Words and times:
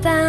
forget 0.00 0.21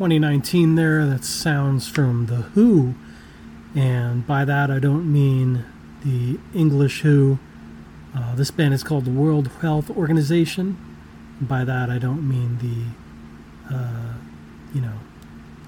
2019 0.00 0.76
there. 0.76 1.04
That 1.04 1.24
sounds 1.24 1.86
from 1.86 2.24
The 2.24 2.36
Who. 2.36 2.94
And 3.74 4.26
by 4.26 4.46
that, 4.46 4.70
I 4.70 4.78
don't 4.78 5.12
mean 5.12 5.66
the 6.02 6.38
English 6.58 7.02
Who. 7.02 7.38
Uh, 8.16 8.34
this 8.34 8.50
band 8.50 8.72
is 8.72 8.82
called 8.82 9.04
the 9.04 9.10
World 9.10 9.50
Health 9.60 9.90
Organization. 9.90 10.78
And 11.38 11.46
by 11.46 11.64
that, 11.64 11.90
I 11.90 11.98
don't 11.98 12.26
mean 12.26 12.96
the, 13.68 13.74
uh, 13.76 14.14
you 14.72 14.80
know, 14.80 15.00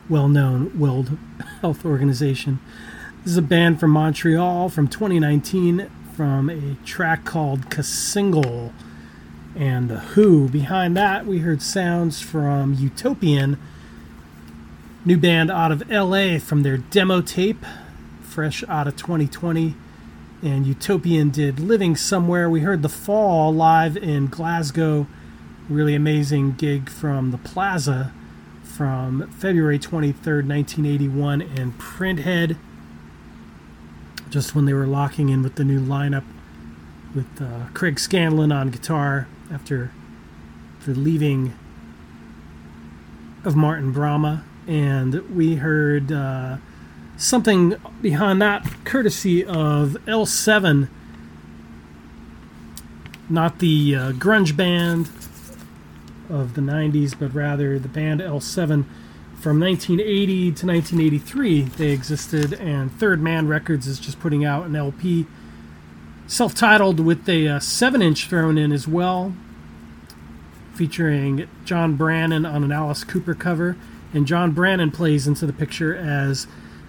well 0.09 0.31
known 0.31 0.79
World 0.81 1.19
Health 1.61 1.85
Organization. 1.85 2.59
This 3.25 3.33
is 3.33 3.37
a 3.37 3.43
band 3.43 3.81
from 3.81 3.91
Montreal 3.91 4.71
from 4.71 4.89
2019 4.89 5.91
from 6.17 6.49
a 6.49 6.77
track 6.87 7.27
called 7.27 7.69
Kasingle 7.69 8.73
and 9.55 9.91
The 9.91 9.99
Who. 9.99 10.49
Behind 10.49 10.97
that, 10.97 11.27
we 11.27 11.41
heard 11.41 11.61
sounds 11.61 12.23
from 12.23 12.73
Utopian, 12.73 13.59
new 15.05 15.17
band 15.17 15.51
out 15.51 15.73
of 15.73 15.89
LA 15.91 16.39
from 16.39 16.63
their 16.63 16.77
demo 16.77 17.21
tape, 17.21 17.65
fresh 18.23 18.63
out 18.69 18.87
of 18.87 18.97
2020. 18.97 19.75
And 20.43 20.67
Utopian 20.67 21.31
did 21.31 21.61
Living 21.61 21.95
Somewhere. 21.95 22.51
We 22.51 22.61
heard 22.61 22.83
The 22.83 22.89
Fall 22.89 23.55
live 23.55 23.97
in 23.97 24.27
Glasgow, 24.27 25.07
really 25.69 25.95
amazing 25.95 26.53
gig 26.53 26.89
from 26.91 27.31
the 27.31 27.39
Plaza 27.39 28.13
from 28.65 29.29
February 29.31 29.79
23rd, 29.79 30.49
1981, 30.49 31.43
and 31.43 31.79
Printhead, 31.79 32.57
just 34.31 34.55
when 34.55 34.65
they 34.65 34.73
were 34.73 34.87
locking 34.87 35.29
in 35.29 35.43
with 35.43 35.57
the 35.57 35.65
new 35.65 35.79
lineup 35.79 36.25
with 37.15 37.27
uh, 37.41 37.67
Craig 37.75 38.01
Scanlon 38.01 38.51
on 38.51 38.71
guitar 38.71 39.29
after 39.53 39.93
the 40.87 40.95
leaving 40.95 41.55
of 43.45 43.55
Martin 43.55 43.93
Bramah. 43.93 44.43
And 44.67 45.29
we 45.35 45.57
heard 45.57 46.13
uh, 46.13 46.59
something 47.17 47.75
behind 48.01 48.41
that 48.43 48.67
courtesy 48.85 49.45
of 49.45 49.97
L7, 50.07 50.89
not 53.29 53.59
the 53.59 53.95
uh, 53.95 54.13
grunge 54.13 54.57
band 54.57 55.09
of 56.29 56.55
the 56.55 56.61
90s, 56.61 57.15
but 57.19 57.35
rather 57.35 57.79
the 57.79 57.89
band 57.89 58.21
L7 58.21 58.85
from 59.43 59.59
1980 59.59 60.53
to 60.53 60.67
1983. 60.67 61.63
They 61.63 61.91
existed, 61.91 62.55
and 62.55 62.93
Third 62.93 63.21
Man 63.21 63.49
Records 63.49 63.87
is 63.87 63.99
just 63.99 64.21
putting 64.21 64.45
out 64.45 64.67
an 64.67 64.77
LP 64.77 65.27
self 66.27 66.55
titled 66.55 67.01
with 67.01 67.29
a 67.29 67.49
uh, 67.49 67.61
7 67.61 68.01
inch 68.01 68.29
thrown 68.29 68.57
in 68.57 68.73
as 68.73 68.87
well, 68.87 69.35
featuring 70.75 71.49
John 71.65 71.97
Brannon 71.97 72.47
on 72.47 72.65
an 72.65 72.73
Alice 72.73 73.05
Cooper 73.05 73.35
cover. 73.35 73.77
And 74.15 74.27
John 74.27 74.53
Brannon 74.53 74.91
plays 74.91 75.27
into 75.27 75.47
the 75.47 75.53
picture 75.53 75.95
as 75.95 76.47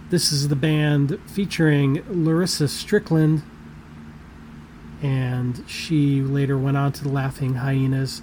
this 0.10 0.32
is 0.32 0.50
the 0.50 0.56
band 0.56 1.20
featuring 1.25 2.03
Larissa 2.08 2.68
Strickland, 2.68 3.42
and 5.01 5.63
she 5.68 6.22
later 6.22 6.58
went 6.58 6.77
on 6.77 6.92
to 6.94 7.03
the 7.03 7.10
Laughing 7.10 7.56
Hyenas. 7.56 8.22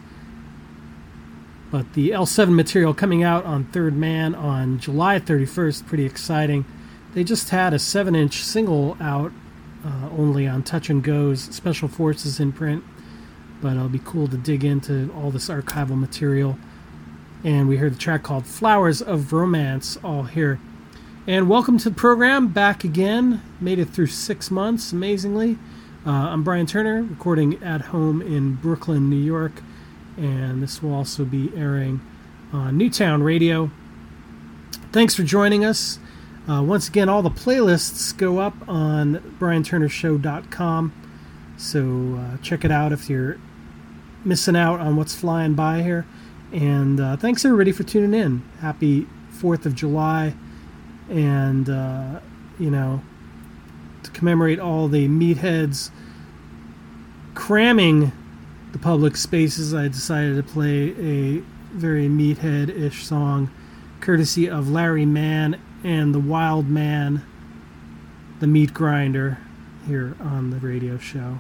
But 1.71 1.95
the 1.95 2.11
L7 2.11 2.55
material 2.55 2.95
coming 2.95 3.23
out 3.23 3.45
on 3.45 3.65
Third 3.65 3.97
Man 3.97 4.35
on 4.35 4.79
July 4.79 5.19
31st, 5.19 5.87
pretty 5.87 6.05
exciting. 6.05 6.65
They 7.15 7.25
just 7.25 7.51
had 7.51 7.73
a 7.73 7.79
7 7.79 8.15
inch 8.15 8.43
single 8.43 8.97
out 9.01 9.33
uh, 9.85 10.09
only 10.17 10.47
on 10.47 10.63
Touch 10.63 10.91
and 10.91 11.03
Go's 11.03 11.41
Special 11.43 11.89
Forces 11.89 12.39
imprint, 12.39 12.85
but 13.63 13.77
it'll 13.77 13.89
be 13.89 14.01
cool 14.05 14.29
to 14.29 14.37
dig 14.37 14.65
into 14.65 15.13
all 15.17 15.31
this 15.31 15.49
archival 15.49 15.99
material. 15.99 16.59
And 17.43 17.69
we 17.69 17.79
heard 17.79 17.95
the 17.95 17.99
track 17.99 18.23
called 18.23 18.47
Flowers 18.47 19.01
of 19.01 19.33
Romance 19.33 19.97
all 20.05 20.25
here. 20.25 20.61
And 21.27 21.49
welcome 21.49 21.79
to 21.79 21.91
the 21.91 21.95
program, 21.95 22.49
back 22.49 22.85
again. 22.85 23.43
Made 23.61 23.79
it 23.79 23.89
through 23.89 24.09
six 24.09 24.51
months, 24.51 24.93
amazingly. 24.93 25.59
Uh, 26.07 26.11
I'm 26.11 26.43
Brian 26.43 26.67
Turner, 26.67 27.03
recording 27.03 27.63
at 27.63 27.83
home 27.83 28.23
in 28.23 28.55
Brooklyn, 28.55 29.09
New 29.09 29.17
York 29.17 29.63
and 30.21 30.63
this 30.63 30.83
will 30.83 30.95
also 30.95 31.25
be 31.25 31.51
airing 31.57 32.01
on 32.53 32.77
Newtown 32.77 33.23
Radio. 33.23 33.71
Thanks 34.93 35.15
for 35.15 35.23
joining 35.23 35.65
us. 35.65 35.99
Uh, 36.49 36.63
once 36.63 36.89
again, 36.89 37.09
all 37.09 37.23
the 37.23 37.31
playlists 37.31 38.17
go 38.17 38.39
up 38.39 38.55
on 38.69 39.17
brianturnershow.com, 39.39 40.93
so 41.57 42.19
uh, 42.19 42.37
check 42.43 42.65
it 42.65 42.71
out 42.71 42.93
if 42.93 43.09
you're 43.09 43.39
missing 44.25 44.57
out 44.57 44.81
on 44.81 44.97
what's 44.97 45.15
flying 45.15 45.55
by 45.55 45.83
here. 45.83 46.07
And 46.53 47.01
uh, 47.01 47.17
thanks 47.17 47.45
everybody 47.45 47.73
for 47.73 47.85
tuning 47.85 48.19
in. 48.19 48.43
Happy 48.61 49.07
4th 49.39 49.67
of 49.67 49.75
July, 49.75 50.35
and 51.09 51.69
uh, 51.69 52.21
you 52.59 52.71
know, 52.71 53.03
to 54.03 54.11
commemorate 54.11 54.59
all 54.59 54.89
the 54.89 55.09
meatheads 55.09 55.91
cramming 57.35 58.13
the 58.73 58.79
public 58.79 59.17
spaces, 59.17 59.75
I 59.75 59.89
decided 59.89 60.37
to 60.37 60.43
play 60.43 60.91
a 60.91 61.43
very 61.73 62.07
meathead 62.07 62.69
ish 62.69 63.05
song, 63.05 63.51
courtesy 64.01 64.49
of 64.49 64.71
Larry 64.71 65.07
Mann 65.07 65.61
and 65.83 66.15
the 66.15 66.21
Wild 66.21 66.69
Man, 66.69 67.23
the 68.41 68.47
Meat 68.47 68.75
Grinder, 68.75 69.39
here 69.87 70.17
on 70.21 70.51
the 70.51 70.59
radio 70.59 70.99
show. 70.99 71.39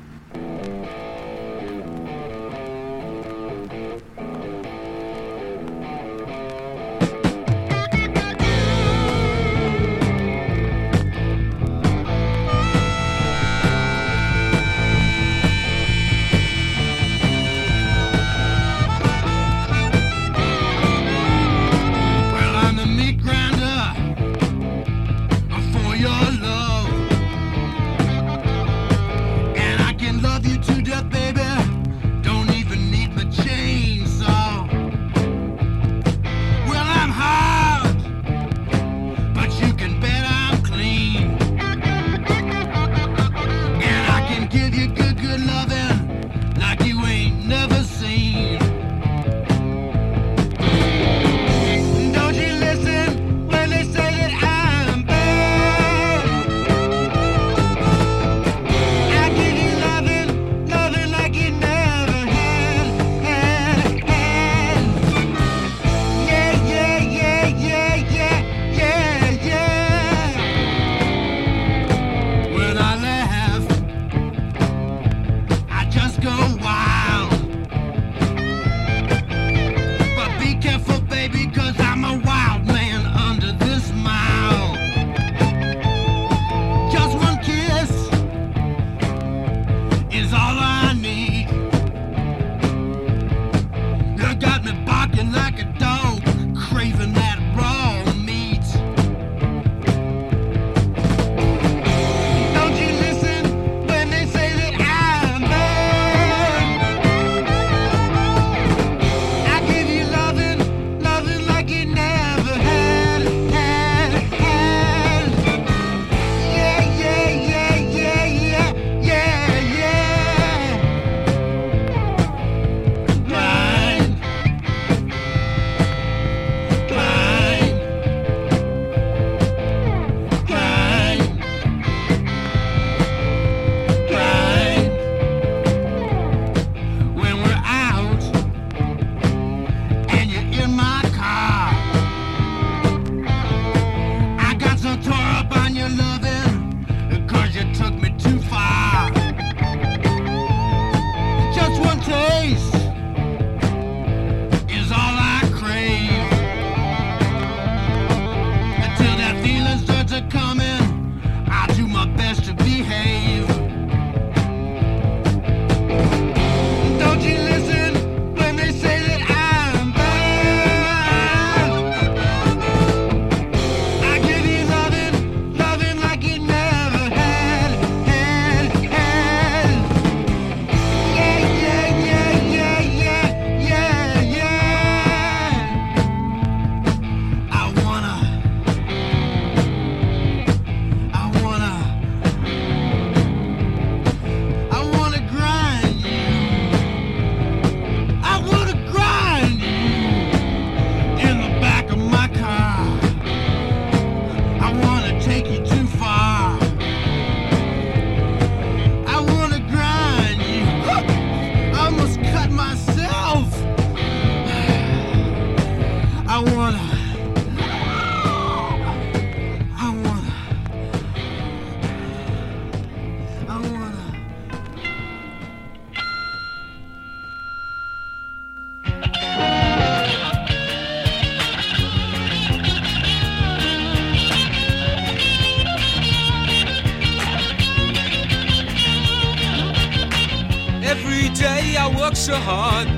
Hard 242.36 242.88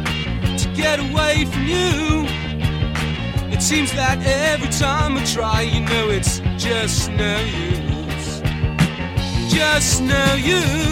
to 0.59 0.69
get 0.75 0.99
away 0.99 1.45
from 1.47 1.65
you. 1.67 2.27
It 3.53 3.63
seems 3.63 3.93
that 3.93 4.19
every 4.25 4.69
time 4.69 5.17
I 5.17 5.25
try, 5.25 5.63
you 5.63 5.81
know 5.81 6.11
it's 6.11 6.41
just 6.57 7.11
no 7.11 7.39
use. 7.41 8.41
Just 9.53 10.03
no 10.03 10.35
use. 10.35 10.92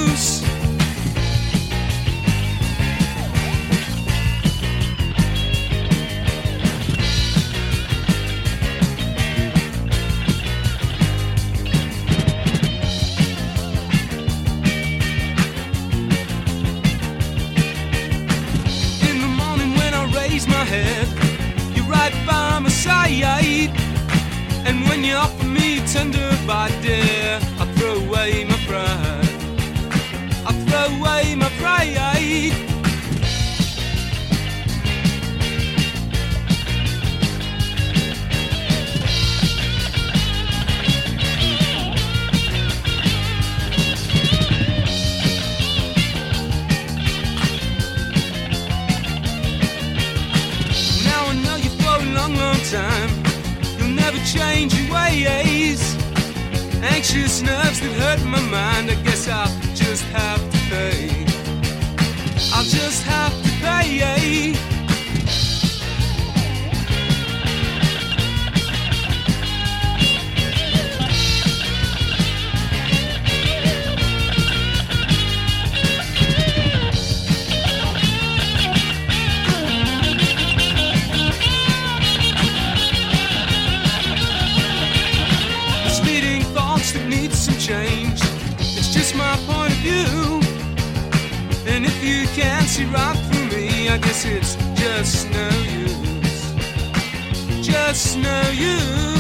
Change 54.25 54.75
your 54.75 54.95
ways. 54.95 55.97
Anxious 56.83 57.43
nerves 57.43 57.81
that 57.81 57.93
hurt 58.01 58.25
my 58.25 58.41
mind. 58.41 58.91
I 58.91 58.95
guess 59.03 59.29
I'll 59.29 59.49
just 59.75 60.05
have 60.05 60.41
to 60.51 60.59
pay. 60.71 61.25
I'll 62.55 62.65
just 62.65 63.03
have 63.05 63.33
to 63.43 63.51
pay. 63.61 64.70
Just 89.11 89.17
my 89.17 89.37
point 89.53 89.73
of 89.73 89.79
view. 89.79 90.41
And 91.67 91.85
if 91.85 92.05
you 92.05 92.27
can't 92.29 92.67
see 92.67 92.85
right 92.87 93.17
through 93.17 93.59
me, 93.59 93.89
I 93.89 93.99
guess 93.99 94.25
it's 94.25 94.57
just 94.79 95.31
no 95.31 95.49
use. 95.83 97.67
Just 97.67 98.19
no 98.19 98.51
use. 98.51 99.20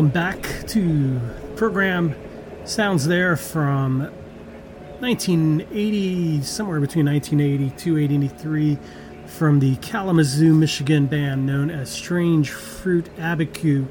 Welcome 0.00 0.14
back 0.14 0.66
to 0.66 1.20
program 1.56 2.14
sounds 2.64 3.06
there 3.06 3.36
from 3.36 4.00
1980, 5.00 6.40
somewhere 6.40 6.80
between 6.80 7.04
1982 7.04 7.96
and 7.98 8.24
83, 8.24 8.78
from 9.26 9.60
the 9.60 9.76
Kalamazoo, 9.76 10.54
Michigan 10.54 11.06
band 11.06 11.44
known 11.44 11.70
as 11.70 11.90
Strange 11.90 12.48
Fruit 12.48 13.14
Abiku. 13.18 13.86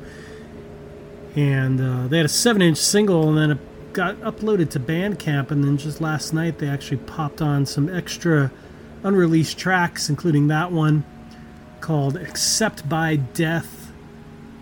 And 1.35 1.79
uh, 1.79 2.07
they 2.07 2.17
had 2.17 2.25
a 2.25 2.29
7 2.29 2.59
inch 2.59 2.79
single 2.79 3.29
and 3.29 3.37
then 3.37 3.51
it 3.51 3.93
got 3.93 4.15
uploaded 4.21 4.71
to 4.71 4.79
Bandcamp. 4.79 5.51
And 5.51 5.63
then 5.63 5.77
just 5.77 6.01
last 6.01 6.33
night 6.33 6.57
they 6.57 6.67
actually 6.67 6.97
popped 6.97 7.39
on 7.39 7.67
some 7.67 7.87
extra 7.87 8.51
unreleased 9.03 9.59
tracks, 9.59 10.09
including 10.09 10.47
that 10.47 10.71
one 10.71 11.05
called 11.81 12.17
Except 12.17 12.89
by 12.89 13.17
Death, 13.17 13.78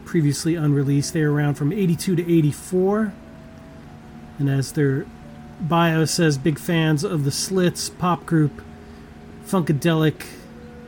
previously 0.07 0.55
unreleased. 0.55 1.13
They 1.13 1.21
were 1.23 1.33
around 1.33 1.55
from 1.55 1.71
82 1.71 2.15
to 2.15 2.21
84. 2.23 3.13
And 4.39 4.49
as 4.49 4.71
their 4.71 5.05
bio 5.59 6.05
says, 6.05 6.37
big 6.37 6.57
fans 6.57 7.03
of 7.03 7.25
the 7.25 7.31
Slits, 7.31 7.89
pop 7.89 8.25
group, 8.25 8.63
Funkadelic, 9.45 10.25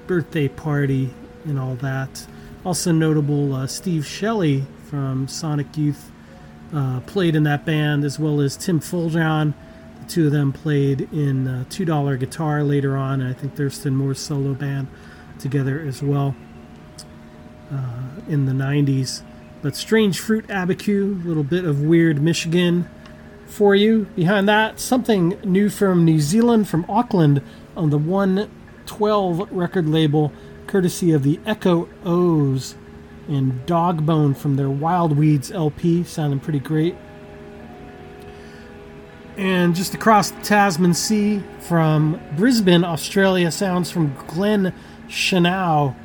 birthday 0.07 0.47
party, 0.47 1.13
and 1.43 1.59
all 1.59 1.75
that. 1.75 2.25
Also 2.63 2.91
notable, 2.91 3.53
uh, 3.53 3.67
Steve 3.67 4.05
Shelley 4.07 4.63
from 4.89 5.27
Sonic 5.27 5.77
Youth 5.77 6.11
uh, 6.73 7.01
played 7.01 7.35
in 7.35 7.43
that 7.43 7.65
band, 7.65 8.05
as 8.05 8.17
well 8.17 8.39
as 8.39 8.55
Tim 8.55 8.79
Foljahn. 8.79 9.53
The 10.01 10.05
two 10.07 10.25
of 10.27 10.31
them 10.31 10.53
played 10.53 11.01
in 11.11 11.47
uh, 11.47 11.65
Two 11.69 11.85
Dollar 11.85 12.15
Guitar 12.15 12.63
later 12.63 12.95
on, 12.95 13.21
and 13.21 13.29
I 13.29 13.33
think 13.33 13.55
Thurston 13.55 13.95
Moore's 13.95 14.19
solo 14.19 14.53
band 14.53 14.87
together 15.39 15.81
as 15.81 16.01
well 16.01 16.35
uh, 17.71 18.08
in 18.29 18.45
the 18.45 18.53
90s. 18.53 19.21
But 19.61 19.75
Strange 19.75 20.19
Fruit 20.19 20.47
Abiku, 20.47 21.23
a 21.23 21.27
little 21.27 21.43
bit 21.43 21.65
of 21.65 21.81
weird 21.81 22.21
Michigan 22.21 22.89
for 23.45 23.75
you. 23.75 24.05
Behind 24.15 24.47
that, 24.47 24.79
something 24.79 25.37
new 25.43 25.69
from 25.69 26.05
New 26.05 26.19
Zealand, 26.19 26.69
from 26.69 26.85
Auckland, 26.87 27.41
on 27.75 27.89
the 27.89 27.97
112 27.97 29.51
record 29.51 29.87
label, 29.87 30.31
courtesy 30.67 31.11
of 31.11 31.23
the 31.23 31.39
Echo 31.45 31.89
O's 32.05 32.75
and 33.27 33.65
Dogbone 33.65 34.35
from 34.35 34.55
their 34.55 34.69
Wild 34.69 35.17
Weeds 35.17 35.51
LP, 35.51 36.03
sounding 36.03 36.39
pretty 36.39 36.59
great. 36.59 36.95
And 39.37 39.75
just 39.75 39.93
across 39.93 40.31
the 40.31 40.41
Tasman 40.41 40.93
Sea 40.93 41.41
from 41.59 42.19
Brisbane, 42.35 42.83
Australia, 42.83 43.51
sounds 43.51 43.89
from 43.89 44.13
Glenn 44.27 44.73
Schenau 45.07 45.95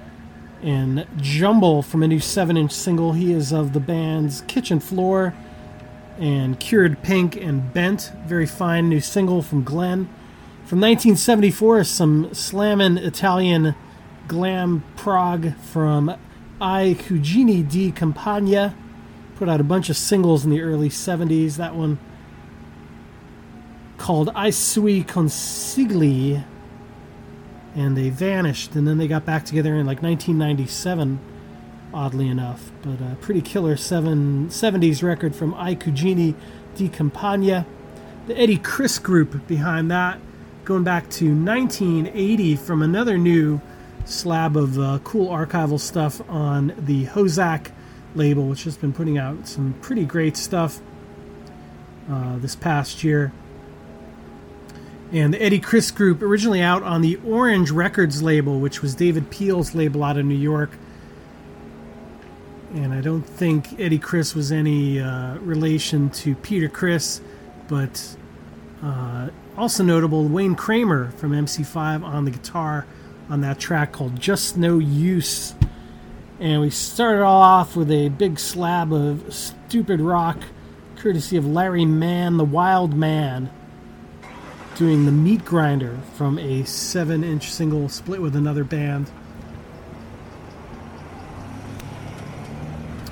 and 0.64 1.06
Jumble 1.18 1.82
from 1.82 2.02
a 2.02 2.08
new 2.08 2.20
7 2.20 2.56
inch 2.56 2.72
single. 2.72 3.12
He 3.12 3.32
is 3.32 3.52
of 3.52 3.74
the 3.74 3.80
bands 3.80 4.42
Kitchen 4.46 4.80
Floor 4.80 5.34
and 6.18 6.58
Cured 6.58 7.02
Pink 7.02 7.36
and 7.36 7.72
Bent. 7.72 8.10
Very 8.26 8.46
fine 8.46 8.88
new 8.88 9.00
single 9.00 9.42
from 9.42 9.62
Glenn. 9.62 10.08
From 10.64 10.80
1974, 10.80 11.84
some 11.84 12.32
slammin' 12.32 12.96
Italian 12.96 13.74
glam 14.26 14.82
prog 14.96 15.54
from 15.56 16.16
I 16.58 16.96
Cugini 16.98 17.68
di 17.68 17.92
Campagna. 17.92 18.74
Put 19.36 19.50
out 19.50 19.60
a 19.60 19.64
bunch 19.64 19.90
of 19.90 19.96
singles 19.98 20.44
in 20.44 20.50
the 20.50 20.62
early 20.62 20.88
70s. 20.88 21.56
That 21.56 21.74
one 21.74 21.98
called 23.98 24.30
I 24.34 24.48
Sui 24.48 25.04
Consigli. 25.04 26.42
And 27.74 27.96
they 27.96 28.08
vanished, 28.10 28.76
and 28.76 28.86
then 28.86 28.98
they 28.98 29.08
got 29.08 29.24
back 29.24 29.44
together 29.44 29.74
in 29.74 29.86
like 29.86 30.02
1997 30.02 31.18
oddly 31.94 32.28
enough. 32.28 32.70
But 32.82 33.00
a 33.00 33.16
pretty 33.20 33.40
killer 33.40 33.76
seven, 33.76 34.48
70s 34.48 35.02
record 35.02 35.34
from 35.34 35.54
I 35.54 35.74
di 35.74 36.34
Campagna. 36.88 37.64
The 38.26 38.38
Eddie 38.38 38.58
Chris 38.58 38.98
group 38.98 39.46
behind 39.46 39.90
that, 39.90 40.18
going 40.64 40.82
back 40.82 41.08
to 41.10 41.26
1980 41.26 42.56
from 42.56 42.82
another 42.82 43.16
new 43.16 43.60
slab 44.04 44.56
of 44.56 44.78
uh, 44.78 44.98
cool 45.04 45.28
archival 45.28 45.78
stuff 45.78 46.20
on 46.28 46.74
the 46.78 47.06
HoZac 47.06 47.70
label, 48.14 48.48
which 48.48 48.64
has 48.64 48.76
been 48.76 48.92
putting 48.92 49.18
out 49.18 49.46
some 49.46 49.74
pretty 49.82 50.04
great 50.04 50.36
stuff 50.36 50.80
uh, 52.10 52.38
this 52.38 52.56
past 52.56 53.04
year. 53.04 53.32
And 55.14 55.32
the 55.32 55.40
Eddie 55.40 55.60
Chris 55.60 55.92
group, 55.92 56.22
originally 56.22 56.60
out 56.60 56.82
on 56.82 57.00
the 57.00 57.20
Orange 57.24 57.70
Records 57.70 58.20
label, 58.20 58.58
which 58.58 58.82
was 58.82 58.96
David 58.96 59.30
Peel's 59.30 59.72
label 59.72 60.02
out 60.02 60.16
of 60.16 60.26
New 60.26 60.34
York. 60.34 60.72
And 62.74 62.92
I 62.92 63.00
don't 63.00 63.22
think 63.22 63.78
Eddie 63.78 64.00
Chris 64.00 64.34
was 64.34 64.50
any 64.50 64.98
uh, 64.98 65.36
relation 65.36 66.10
to 66.10 66.34
Peter 66.34 66.68
Criss, 66.68 67.20
but 67.68 68.16
uh, 68.82 69.28
also 69.56 69.84
notable 69.84 70.26
Wayne 70.26 70.56
Kramer 70.56 71.12
from 71.12 71.30
MC5 71.30 72.02
on 72.02 72.24
the 72.24 72.32
guitar 72.32 72.84
on 73.30 73.40
that 73.42 73.60
track 73.60 73.92
called 73.92 74.18
Just 74.18 74.56
No 74.56 74.80
Use. 74.80 75.54
And 76.40 76.60
we 76.60 76.70
started 76.70 77.22
all 77.22 77.40
off 77.40 77.76
with 77.76 77.92
a 77.92 78.08
big 78.08 78.40
slab 78.40 78.92
of 78.92 79.32
stupid 79.32 80.00
rock, 80.00 80.42
courtesy 80.96 81.36
of 81.36 81.46
Larry 81.46 81.84
Mann, 81.84 82.36
the 82.36 82.44
Wild 82.44 82.94
Man, 82.94 83.48
doing 84.74 85.06
the 85.06 85.12
Meat 85.12 85.44
Grinder 85.44 85.98
from 86.14 86.38
a 86.38 86.64
7 86.64 87.22
inch 87.22 87.52
single 87.52 87.88
split 87.88 88.20
with 88.20 88.34
another 88.34 88.64
band. 88.64 89.10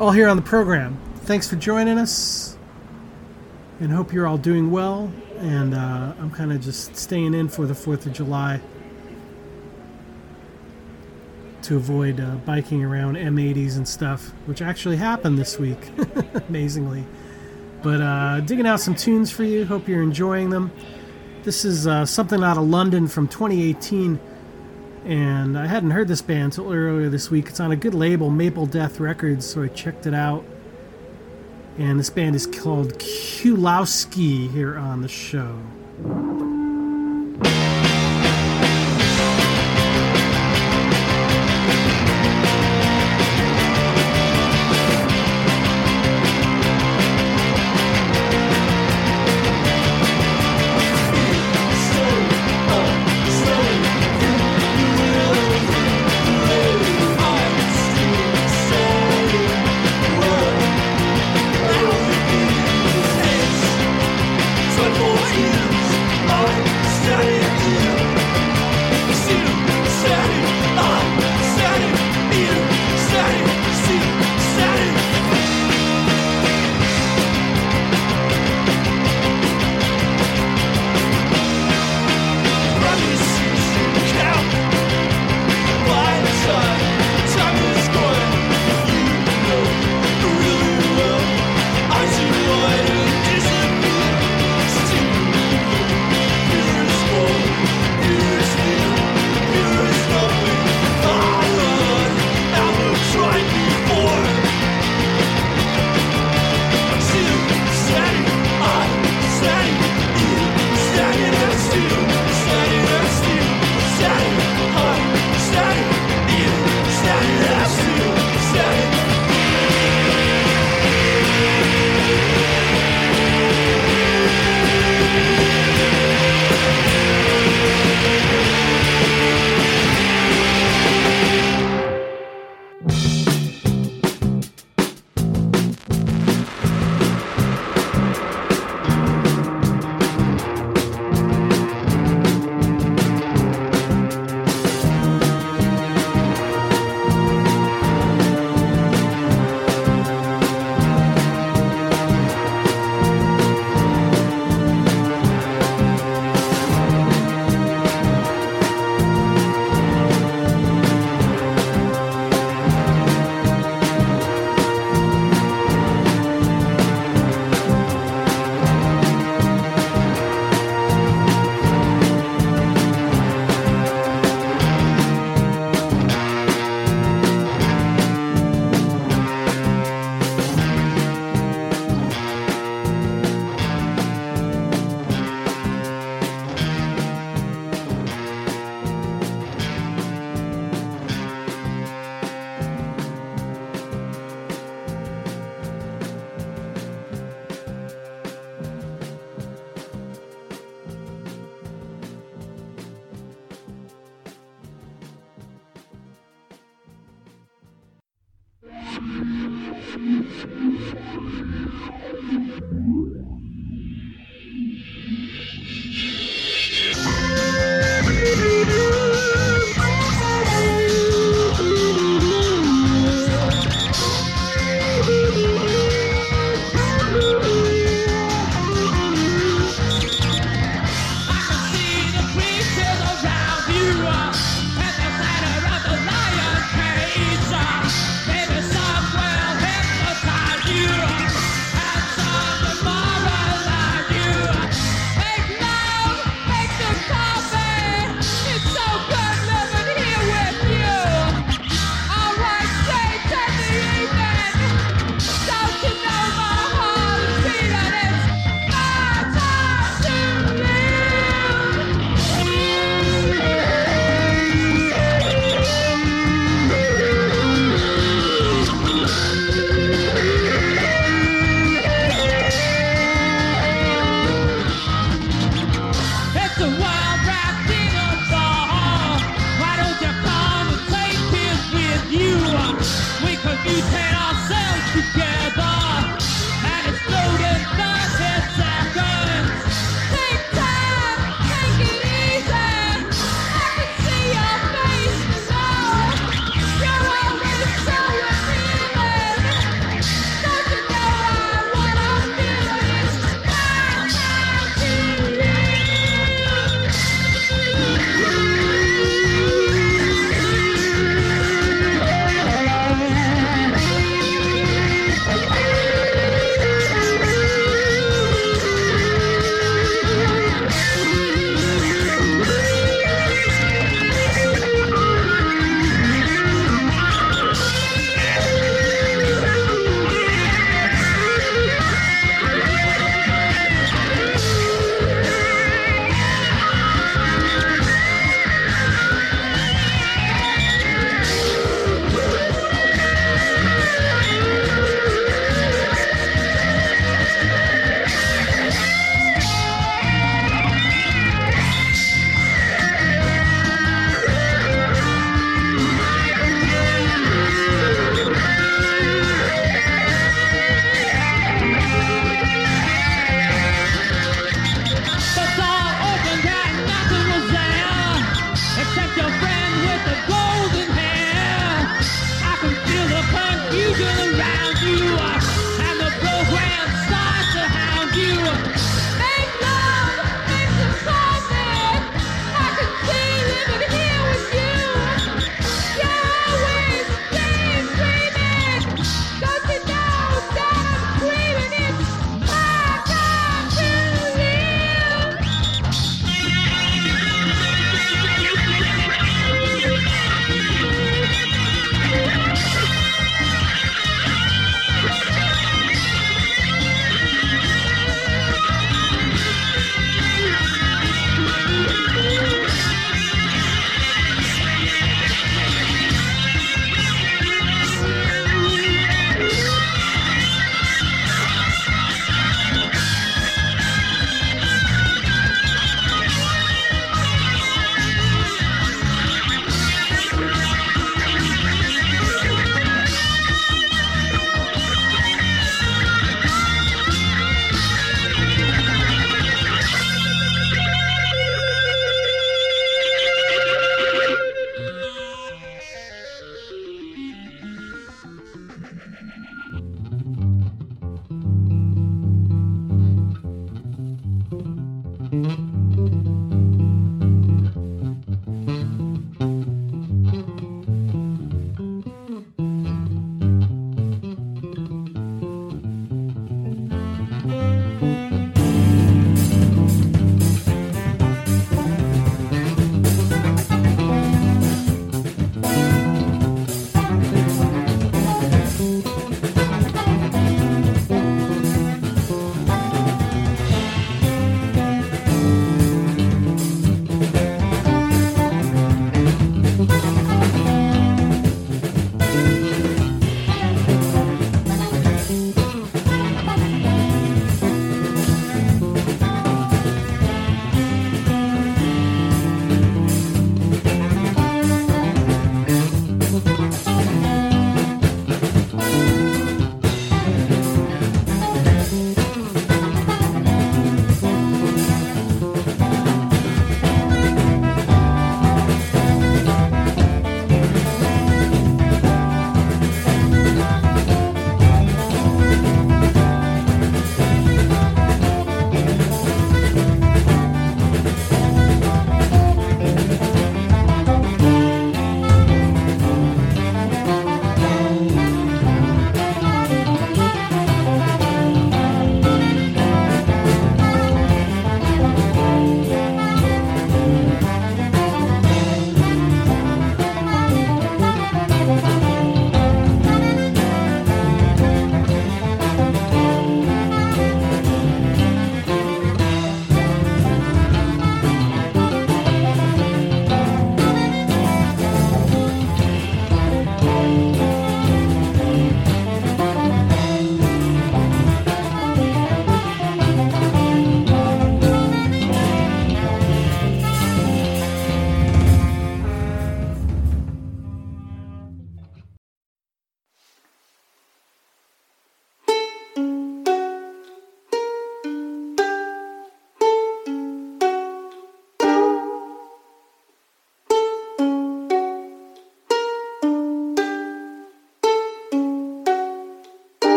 All 0.00 0.10
here 0.10 0.28
on 0.28 0.36
the 0.36 0.42
program. 0.42 0.98
Thanks 1.16 1.48
for 1.48 1.56
joining 1.56 1.98
us, 1.98 2.56
and 3.78 3.92
hope 3.92 4.12
you're 4.12 4.26
all 4.26 4.38
doing 4.38 4.70
well. 4.70 5.12
And 5.38 5.74
uh, 5.74 6.14
I'm 6.18 6.30
kind 6.30 6.52
of 6.52 6.60
just 6.62 6.96
staying 6.96 7.34
in 7.34 7.48
for 7.48 7.66
the 7.66 7.74
4th 7.74 8.06
of 8.06 8.12
July 8.12 8.60
to 11.62 11.76
avoid 11.76 12.20
uh, 12.20 12.36
biking 12.46 12.82
around 12.82 13.16
M80s 13.16 13.76
and 13.76 13.86
stuff, 13.86 14.30
which 14.46 14.62
actually 14.62 14.96
happened 14.96 15.38
this 15.38 15.58
week, 15.58 15.78
amazingly. 16.48 17.04
But 17.82 18.00
uh, 18.00 18.40
digging 18.40 18.66
out 18.66 18.80
some 18.80 18.94
tunes 18.94 19.30
for 19.30 19.44
you. 19.44 19.66
Hope 19.66 19.88
you're 19.88 20.02
enjoying 20.02 20.50
them. 20.50 20.70
This 21.42 21.64
is 21.64 21.86
uh, 21.86 22.04
something 22.04 22.44
out 22.44 22.58
of 22.58 22.64
London 22.64 23.08
from 23.08 23.26
2018, 23.26 24.20
and 25.06 25.58
I 25.58 25.66
hadn't 25.66 25.92
heard 25.92 26.06
this 26.06 26.20
band 26.20 26.44
until 26.44 26.70
earlier 26.70 27.08
this 27.08 27.30
week. 27.30 27.48
It's 27.48 27.60
on 27.60 27.72
a 27.72 27.76
good 27.76 27.94
label, 27.94 28.28
Maple 28.28 28.66
Death 28.66 29.00
Records, 29.00 29.46
so 29.46 29.62
I 29.62 29.68
checked 29.68 30.06
it 30.06 30.12
out. 30.12 30.44
And 31.78 31.98
this 31.98 32.10
band 32.10 32.36
is 32.36 32.46
called 32.46 32.98
Kulowski 32.98 34.52
here 34.52 34.76
on 34.76 35.00
the 35.00 35.08
show. 35.08 35.58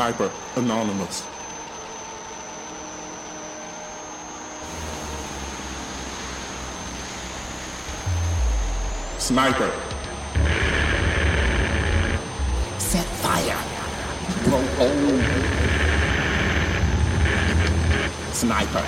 Sniper 0.00 0.30
Anonymous. 0.56 1.26
Sniper. 9.18 9.70
Set 12.78 13.04
fire. 13.20 13.60
Grow 14.44 14.64
old. 14.80 15.22
Sniper. 18.32 18.86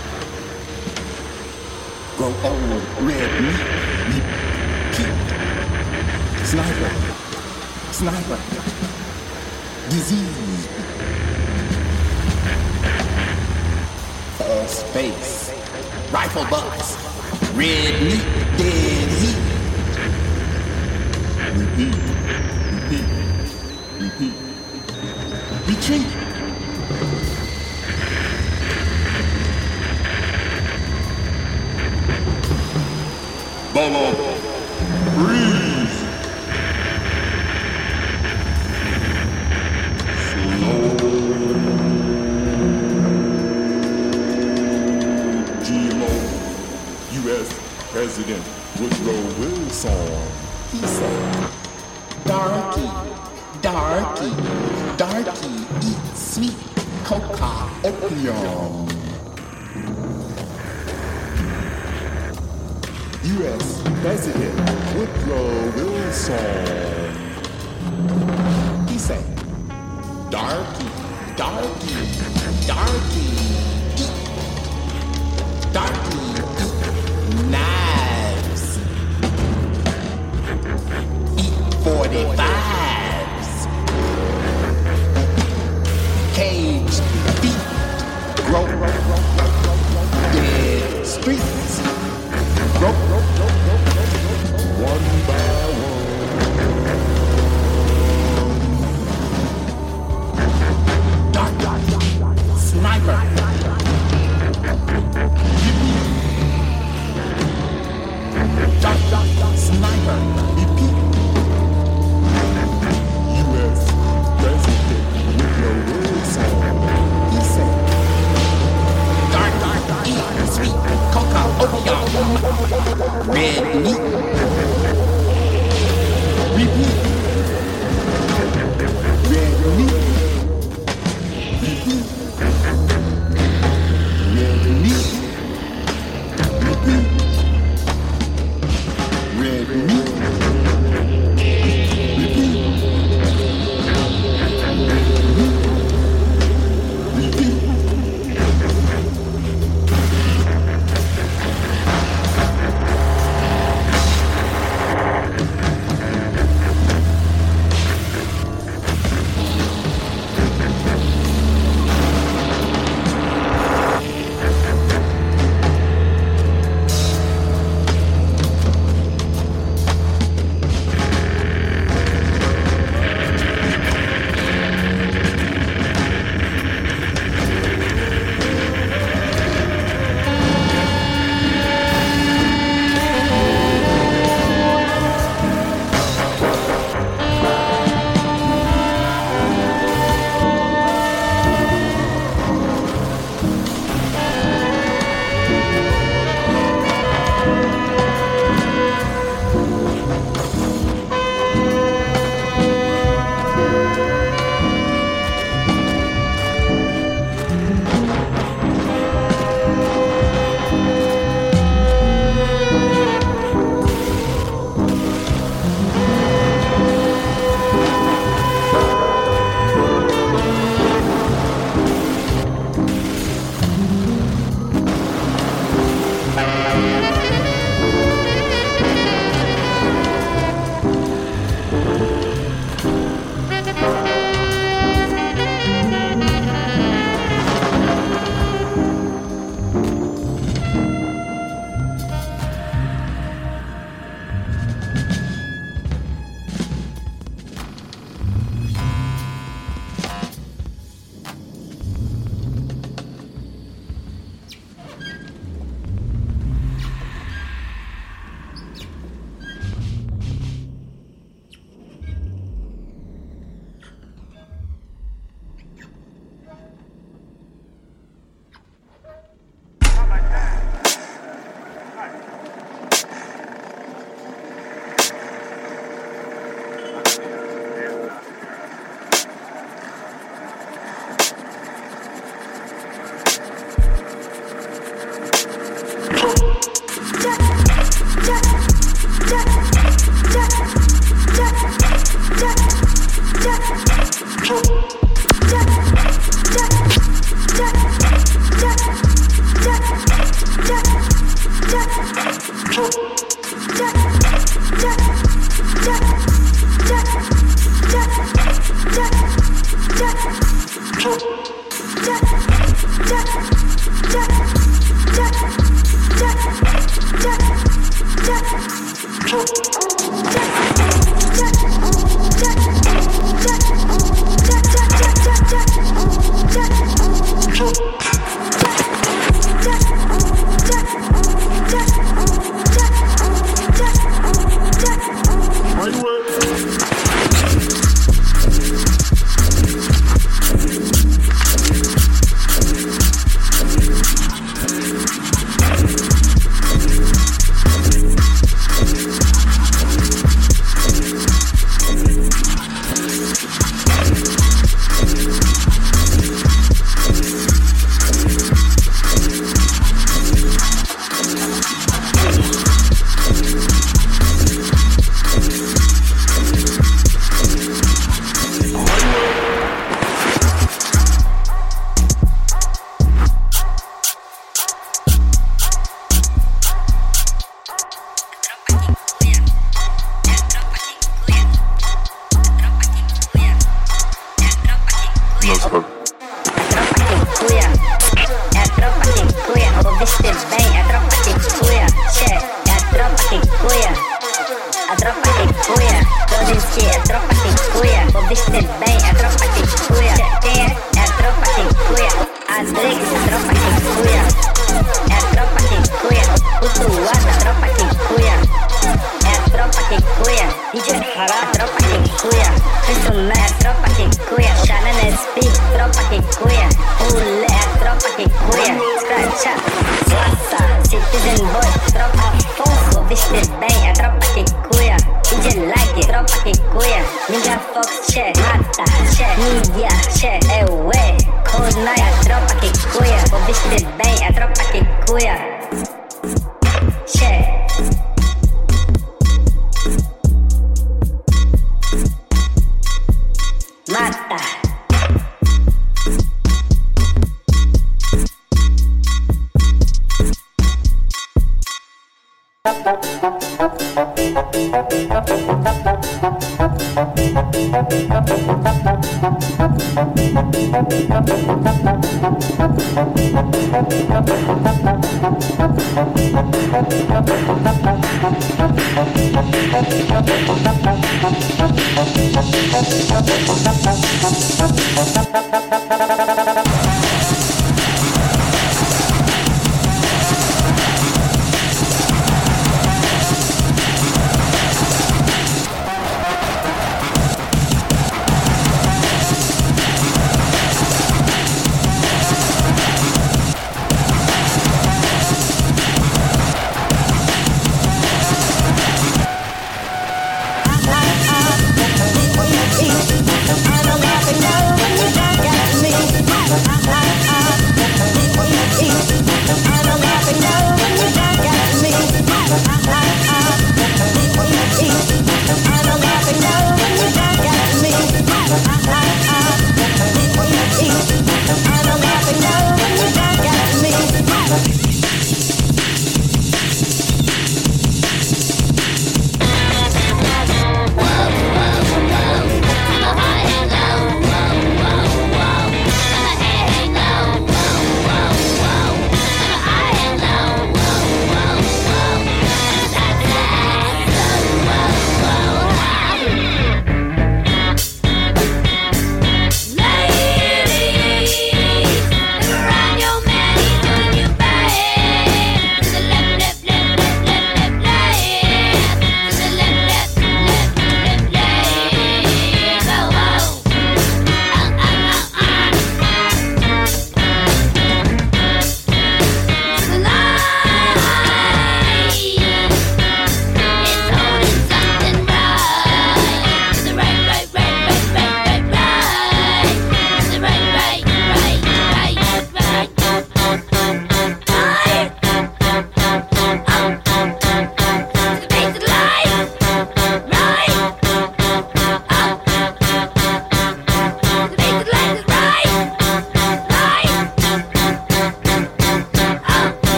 Grow 2.16 2.32
old. 2.42 2.82
Red 3.06 3.30
meat. 3.42 3.64
meat. 4.08 4.26
Keep. 4.94 5.14
Sniper. 6.46 6.90
Sniper. 7.92 8.38
Disease. 9.90 10.81
of 14.60 14.68
space. 14.68 15.50
Rifle 16.12 16.44
bucks, 16.50 16.96
red 17.54 18.02
meat, 18.02 18.24
dead 18.58 19.08
heat. 19.20 19.38
Repeat, 21.58 21.94
repeat, 22.72 23.06
repeat. 24.00 24.34
Retreat. 25.68 26.06
Bolo. 33.74 34.31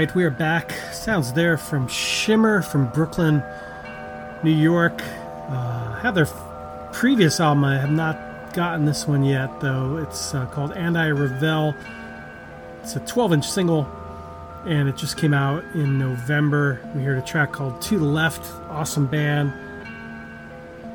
Right, 0.00 0.14
we 0.14 0.24
are 0.24 0.30
back. 0.30 0.72
Sounds 0.94 1.30
there 1.34 1.58
from 1.58 1.86
Shimmer 1.86 2.62
from 2.62 2.86
Brooklyn, 2.86 3.42
New 4.42 4.50
York. 4.50 5.02
Uh, 5.02 5.92
had 5.96 6.14
their 6.14 6.24
f- 6.24 6.42
previous 6.90 7.38
album. 7.38 7.64
I 7.64 7.76
have 7.76 7.90
not 7.90 8.54
gotten 8.54 8.86
this 8.86 9.06
one 9.06 9.22
yet, 9.22 9.60
though. 9.60 9.98
It's 9.98 10.34
uh, 10.34 10.46
called 10.46 10.72
And 10.72 10.96
I 10.96 11.10
Revel. 11.10 11.74
It's 12.82 12.96
a 12.96 13.00
12 13.00 13.34
inch 13.34 13.50
single, 13.50 13.86
and 14.64 14.88
it 14.88 14.96
just 14.96 15.18
came 15.18 15.34
out 15.34 15.62
in 15.74 15.98
November. 15.98 16.80
We 16.94 17.02
heard 17.02 17.18
a 17.18 17.26
track 17.26 17.52
called 17.52 17.82
To 17.82 17.98
the 17.98 18.06
Left. 18.06 18.40
Awesome 18.70 19.06
band. 19.06 19.52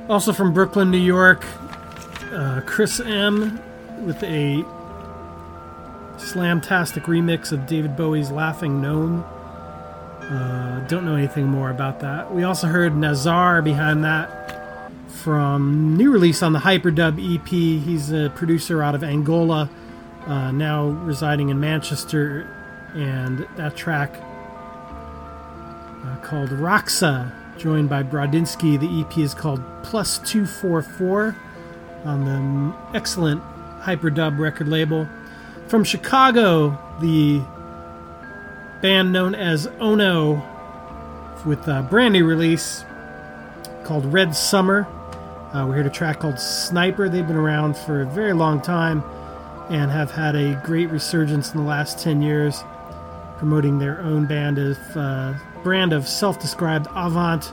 Also 0.09 0.33
from 0.33 0.51
Brooklyn, 0.51 0.89
New 0.89 0.97
York, 0.97 1.45
uh, 2.31 2.61
Chris 2.65 2.99
M. 2.99 3.61
with 4.03 4.23
a 4.23 4.65
slamtastic 6.17 7.03
remix 7.03 7.51
of 7.51 7.65
David 7.67 7.95
Bowie's 7.95 8.31
Laughing 8.31 8.81
Gnome. 8.81 9.23
Uh, 10.21 10.79
don't 10.87 11.05
know 11.05 11.15
anything 11.15 11.47
more 11.47 11.69
about 11.69 11.99
that. 11.99 12.33
We 12.33 12.43
also 12.43 12.67
heard 12.67 12.95
Nazar 12.95 13.61
behind 13.61 14.03
that 14.03 14.45
from 15.09 15.95
new 15.97 16.11
release 16.11 16.41
on 16.43 16.53
the 16.53 16.59
Hyperdub 16.59 17.17
EP. 17.19 17.47
He's 17.47 18.11
a 18.11 18.31
producer 18.35 18.81
out 18.81 18.95
of 18.95 19.03
Angola, 19.03 19.69
uh, 20.25 20.51
now 20.51 20.87
residing 20.87 21.49
in 21.49 21.59
Manchester, 21.59 22.49
and 22.93 23.47
that 23.55 23.75
track 23.75 24.15
uh, 26.05 26.17
called 26.21 26.49
Roxa, 26.49 27.31
joined 27.57 27.89
by 27.89 28.03
Brodinski. 28.03 28.79
The 28.79 29.01
EP 29.01 29.17
is 29.17 29.33
called 29.33 29.61
Plus 29.83 30.19
244 30.19 31.35
on 32.03 32.25
the 32.25 32.97
excellent 32.97 33.41
Hyperdub 33.81 34.39
record 34.39 34.67
label. 34.67 35.07
From 35.67 35.83
Chicago, 35.83 36.77
the 37.01 37.41
band 38.83 39.11
known 39.11 39.33
as 39.33 39.65
Ono 39.79 40.35
with 41.43 41.67
a 41.67 41.81
brand 41.89 42.13
new 42.13 42.23
release 42.23 42.85
called 43.83 44.05
Red 44.05 44.35
Summer. 44.35 44.85
Uh, 45.53 45.65
we 45.67 45.75
heard 45.75 45.87
a 45.87 45.89
track 45.89 46.19
called 46.19 46.39
Sniper. 46.39 47.09
They've 47.09 47.25
been 47.25 47.35
around 47.35 47.75
for 47.75 48.01
a 48.01 48.05
very 48.05 48.33
long 48.33 48.61
time 48.61 49.03
and 49.71 49.89
have 49.89 50.11
had 50.11 50.35
a 50.35 50.53
great 50.63 50.91
resurgence 50.91 51.51
in 51.51 51.61
the 51.61 51.67
last 51.67 51.97
10 51.97 52.21
years, 52.21 52.63
promoting 53.37 53.79
their 53.79 53.99
own 54.01 54.27
band 54.27 54.59
of 54.59 54.77
uh, 54.95 55.33
brand 55.63 55.93
of 55.93 56.07
self-described 56.07 56.85
avant 56.95 57.51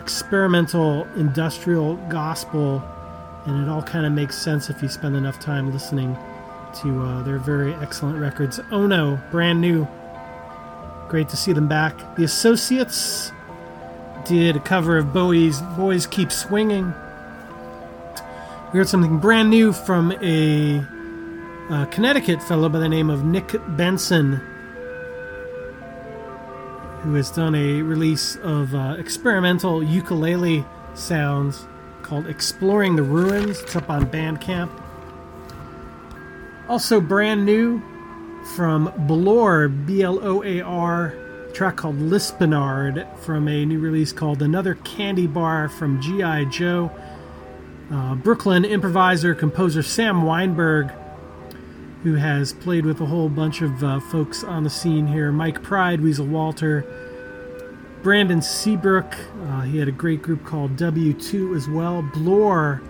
experimental 0.00 1.08
industrial 1.16 1.96
gospel, 2.08 2.84
and 3.46 3.64
it 3.64 3.68
all 3.68 3.82
kind 3.82 4.06
of 4.06 4.12
makes 4.12 4.38
sense 4.38 4.70
if 4.70 4.80
you 4.80 4.88
spend 4.88 5.16
enough 5.16 5.40
time 5.40 5.72
listening 5.72 6.16
to 6.74 7.02
uh, 7.02 7.22
their 7.22 7.38
very 7.38 7.74
excellent 7.74 8.18
records. 8.18 8.60
Ono, 8.70 9.20
brand 9.30 9.60
new. 9.60 9.86
Great 11.08 11.28
to 11.30 11.36
see 11.36 11.52
them 11.52 11.68
back. 11.68 12.16
The 12.16 12.24
Associates 12.24 13.32
did 14.26 14.56
a 14.56 14.60
cover 14.60 14.98
of 14.98 15.12
Bowie's 15.12 15.60
Boys 15.76 16.06
Keep 16.06 16.30
Swinging. 16.30 16.92
We 18.72 18.78
heard 18.78 18.88
something 18.88 19.18
brand 19.18 19.48
new 19.48 19.72
from 19.72 20.12
a, 20.20 20.84
uh 21.70 21.86
Connecticut 21.86 22.42
fellow 22.42 22.68
by 22.68 22.78
the 22.78 22.88
name 22.88 23.08
of 23.08 23.24
Nick 23.24 23.54
Benson, 23.68 24.40
who 27.00 27.14
has 27.14 27.30
done 27.30 27.54
a 27.54 27.80
release 27.80 28.36
of 28.36 28.74
uh, 28.74 28.96
experimental 28.98 29.82
ukulele 29.82 30.64
sounds 30.94 31.66
called 32.02 32.26
Exploring 32.26 32.96
the 32.96 33.02
Ruins. 33.02 33.60
It's 33.60 33.76
up 33.76 33.88
on 33.88 34.06
Bandcamp. 34.06 34.70
Also, 36.68 37.00
brand 37.00 37.46
new 37.46 37.80
from 38.54 38.92
Bloor, 39.06 39.68
B 39.68 40.02
L 40.02 40.18
O 40.22 40.42
A 40.44 40.60
R, 40.60 41.14
track 41.54 41.76
called 41.76 41.96
Lispenard 41.98 43.16
from 43.20 43.48
a 43.48 43.64
new 43.64 43.78
release 43.78 44.12
called 44.12 44.42
Another 44.42 44.74
Candy 44.74 45.26
Bar 45.26 45.70
from 45.70 45.98
G.I. 46.02 46.44
Joe. 46.44 46.90
Uh, 47.90 48.16
Brooklyn 48.16 48.66
improviser 48.66 49.34
composer 49.34 49.82
Sam 49.82 50.24
Weinberg, 50.24 50.92
who 52.02 52.16
has 52.16 52.52
played 52.52 52.84
with 52.84 53.00
a 53.00 53.06
whole 53.06 53.30
bunch 53.30 53.62
of 53.62 53.82
uh, 53.82 53.98
folks 53.98 54.44
on 54.44 54.62
the 54.62 54.70
scene 54.70 55.06
here 55.06 55.32
Mike 55.32 55.62
Pride, 55.62 56.02
Weasel 56.02 56.26
Walter, 56.26 56.84
Brandon 58.02 58.42
Seabrook. 58.42 59.16
Uh, 59.46 59.62
he 59.62 59.78
had 59.78 59.88
a 59.88 59.92
great 59.92 60.20
group 60.20 60.44
called 60.44 60.76
W2 60.76 61.56
as 61.56 61.66
well. 61.66 62.02
Bloor 62.02 62.82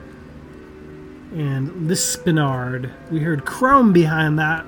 and 1.33 1.89
Lispenard. 1.89 2.91
We 3.11 3.20
heard 3.20 3.45
Chrome 3.45 3.93
behind 3.93 4.39
that, 4.39 4.64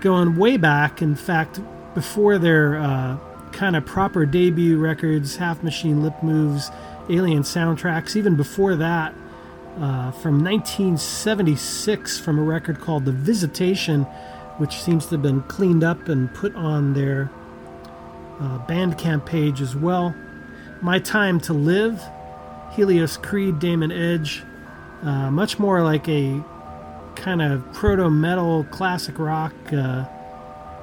going 0.00 0.36
way 0.36 0.56
back. 0.56 1.00
In 1.00 1.14
fact, 1.14 1.60
before 1.94 2.38
their 2.38 2.76
uh, 2.78 3.18
kind 3.52 3.76
of 3.76 3.86
proper 3.86 4.26
debut 4.26 4.78
records, 4.78 5.36
Half 5.36 5.62
Machine 5.62 6.02
Lip 6.02 6.22
Moves, 6.22 6.70
Alien 7.08 7.42
soundtracks, 7.42 8.16
even 8.16 8.36
before 8.36 8.76
that, 8.76 9.14
uh, 9.76 10.10
from 10.12 10.42
1976, 10.44 12.18
from 12.18 12.38
a 12.38 12.42
record 12.42 12.80
called 12.80 13.04
The 13.04 13.12
Visitation, 13.12 14.04
which 14.58 14.82
seems 14.82 15.06
to 15.06 15.12
have 15.12 15.22
been 15.22 15.42
cleaned 15.42 15.84
up 15.84 16.08
and 16.08 16.32
put 16.34 16.54
on 16.54 16.94
their 16.94 17.30
uh, 18.40 18.58
Bandcamp 18.66 19.24
page 19.24 19.60
as 19.60 19.74
well. 19.74 20.14
My 20.80 20.98
Time 20.98 21.40
to 21.40 21.52
Live, 21.52 22.02
Helios 22.72 23.16
Creed, 23.16 23.58
Damon 23.58 23.92
Edge, 23.92 24.42
uh, 25.02 25.30
much 25.30 25.58
more 25.58 25.82
like 25.82 26.08
a 26.08 26.42
kind 27.16 27.42
of 27.42 27.70
proto 27.72 28.10
metal, 28.10 28.64
classic 28.70 29.18
rock, 29.18 29.54
uh, 29.72 30.04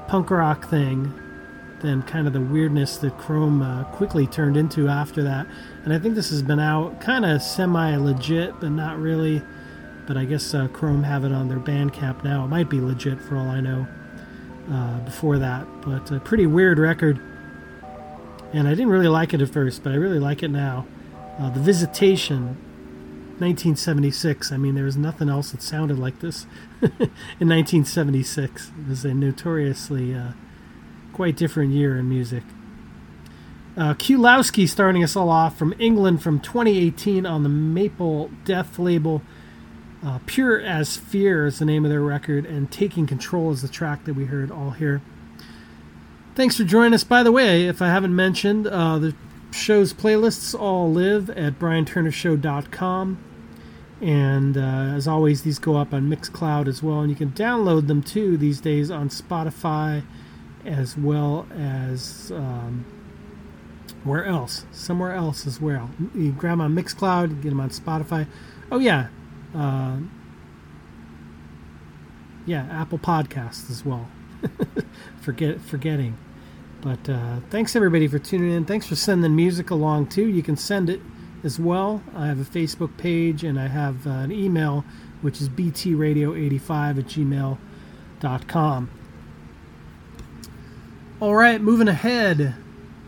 punk 0.07 0.29
rock 0.29 0.69
thing 0.69 1.13
than 1.81 2.01
kind 2.03 2.27
of 2.27 2.33
the 2.33 2.41
weirdness 2.41 2.97
that 2.97 3.17
Chrome 3.17 3.61
uh, 3.61 3.83
quickly 3.85 4.27
turned 4.27 4.57
into 4.57 4.87
after 4.87 5.23
that. 5.23 5.47
And 5.83 5.93
I 5.93 5.99
think 5.99 6.15
this 6.15 6.29
has 6.29 6.41
been 6.41 6.59
out 6.59 6.99
kind 6.99 7.25
of 7.25 7.41
semi 7.41 7.95
legit, 7.95 8.59
but 8.59 8.69
not 8.69 8.99
really. 8.99 9.41
But 10.05 10.17
I 10.17 10.25
guess 10.25 10.53
uh, 10.53 10.67
Chrome 10.69 11.03
have 11.03 11.23
it 11.23 11.31
on 11.31 11.47
their 11.47 11.59
Bandcamp 11.59 12.23
now. 12.23 12.43
It 12.43 12.47
might 12.47 12.69
be 12.69 12.81
legit 12.81 13.21
for 13.21 13.37
all 13.37 13.47
I 13.47 13.61
know 13.61 13.87
uh, 14.71 14.99
before 15.01 15.37
that. 15.37 15.67
But 15.81 16.11
a 16.11 16.19
pretty 16.19 16.47
weird 16.47 16.79
record. 16.79 17.21
And 18.51 18.67
I 18.67 18.71
didn't 18.71 18.89
really 18.89 19.07
like 19.07 19.33
it 19.33 19.41
at 19.41 19.49
first, 19.49 19.83
but 19.83 19.91
I 19.91 19.95
really 19.95 20.19
like 20.19 20.41
it 20.41 20.49
now. 20.49 20.87
Uh, 21.37 21.51
the 21.51 21.59
Visitation, 21.59 22.57
1976. 23.39 24.51
I 24.51 24.57
mean, 24.57 24.75
there 24.75 24.85
was 24.85 24.97
nothing 24.97 25.29
else 25.29 25.51
that 25.51 25.61
sounded 25.61 25.97
like 25.99 26.19
this 26.19 26.45
in 26.81 27.47
1976. 27.49 28.67
It 28.67 28.89
was 28.89 29.05
a 29.05 29.13
notoriously 29.13 30.13
uh, 30.13 30.31
quite 31.13 31.35
different 31.35 31.71
year 31.71 31.97
in 31.97 32.09
music. 32.09 32.43
Uh, 33.77 33.93
Kulowski 33.93 34.67
starting 34.67 35.03
us 35.03 35.15
all 35.15 35.29
off 35.29 35.57
from 35.57 35.73
England 35.79 36.21
from 36.21 36.39
2018 36.39 37.25
on 37.25 37.43
the 37.43 37.49
Maple 37.49 38.29
Death 38.43 38.77
label. 38.77 39.21
Uh, 40.05 40.19
Pure 40.25 40.61
as 40.61 40.97
Fear 40.97 41.45
is 41.45 41.59
the 41.59 41.65
name 41.65 41.85
of 41.85 41.91
their 41.91 42.01
record, 42.01 42.45
and 42.45 42.71
Taking 42.71 43.07
Control 43.07 43.51
is 43.51 43.61
the 43.61 43.67
track 43.67 44.05
that 44.05 44.15
we 44.15 44.25
heard 44.25 44.51
all 44.51 44.71
here. 44.71 45.01
Thanks 46.35 46.57
for 46.57 46.63
joining 46.63 46.93
us. 46.93 47.03
By 47.03 47.23
the 47.23 47.31
way, 47.31 47.67
if 47.67 47.81
I 47.81 47.87
haven't 47.87 48.15
mentioned, 48.15 48.67
uh, 48.67 48.97
the 48.97 49.13
show's 49.51 49.93
playlists 49.93 50.57
all 50.57 50.91
live 50.91 51.29
at 51.31 51.59
brianturnershow.com. 51.59 53.17
And 54.01 54.57
uh, 54.57 54.95
as 54.95 55.07
always, 55.07 55.41
these 55.41 55.59
go 55.59 55.75
up 55.75 55.93
on 55.93 56.09
Mixcloud 56.09 56.67
as 56.67 56.81
well. 56.81 57.01
And 57.01 57.09
you 57.09 57.15
can 57.15 57.31
download 57.31 57.87
them 57.87 58.01
too 58.01 58.37
these 58.37 58.61
days 58.61 58.89
on 58.89 59.09
Spotify 59.09 60.03
as 60.65 60.97
well 60.97 61.47
as 61.53 62.31
um, 62.33 62.85
where 64.03 64.25
else? 64.25 64.65
Somewhere 64.71 65.13
else 65.13 65.45
as 65.45 65.59
well. 65.59 65.89
You 66.15 66.31
grab 66.31 66.53
them 66.53 66.61
on 66.61 66.75
Mixcloud, 66.75 67.41
get 67.41 67.49
them 67.49 67.59
on 67.59 67.69
Spotify. 67.69 68.27
Oh, 68.71 68.79
yeah. 68.79 69.07
Uh, 69.53 69.97
yeah, 72.45 72.65
Apple 72.71 72.99
Podcasts 72.99 73.69
as 73.69 73.83
well. 73.85 74.07
Forget 75.21 75.59
Forgetting. 75.59 76.17
But 76.81 77.09
uh, 77.09 77.39
thanks 77.49 77.75
everybody 77.75 78.07
for 78.07 78.19
tuning 78.19 78.51
in. 78.51 78.63
Thanks 78.63 78.87
for 78.87 78.95
sending 78.95 79.35
music 79.35 79.69
along 79.69 80.07
too. 80.07 80.27
You 80.27 80.41
can 80.41 80.55
send 80.55 80.89
it 80.89 81.01
as 81.43 81.59
well. 81.59 82.03
I 82.15 82.27
have 82.27 82.39
a 82.39 82.43
Facebook 82.43 82.97
page 82.97 83.43
and 83.43 83.59
I 83.59 83.67
have 83.67 84.05
uh, 84.05 84.11
an 84.11 84.31
email, 84.31 84.85
which 85.21 85.41
is 85.41 85.49
btradio85 85.49 86.99
at 86.99 87.05
gmail.com. 87.05 88.89
All 91.21 91.35
right, 91.35 91.61
moving 91.61 91.87
ahead. 91.87 92.55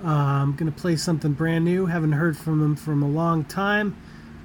Uh, 0.04 0.08
I'm 0.08 0.56
going 0.56 0.72
to 0.72 0.78
play 0.78 0.96
something 0.96 1.34
brand 1.34 1.64
new. 1.64 1.86
Haven't 1.86 2.14
heard 2.14 2.38
from 2.38 2.60
them 2.60 2.76
from 2.76 3.04
a 3.04 3.08
long 3.08 3.46
time. 3.46 3.96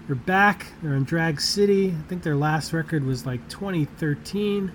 They're 0.06 0.14
back. 0.14 0.66
They're 0.82 0.94
in 0.94 1.04
Drag 1.04 1.40
City. 1.40 1.88
I 1.88 2.08
think 2.08 2.22
their 2.22 2.36
last 2.36 2.72
record 2.72 3.04
was 3.04 3.26
like 3.26 3.48
2013 3.48 4.70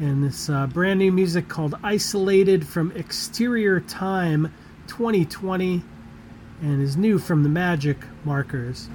and 0.00 0.22
this 0.22 0.48
uh, 0.48 0.66
brand 0.68 1.00
new 1.00 1.10
music 1.10 1.48
called 1.48 1.74
Isolated 1.82 2.66
from 2.66 2.92
Exterior 2.92 3.80
Time 3.80 4.54
2020 4.86 5.82
and 6.60 6.82
is 6.82 6.96
new 6.96 7.18
from 7.18 7.42
the 7.42 7.48
Magic 7.48 7.98
Markers. 8.24 8.88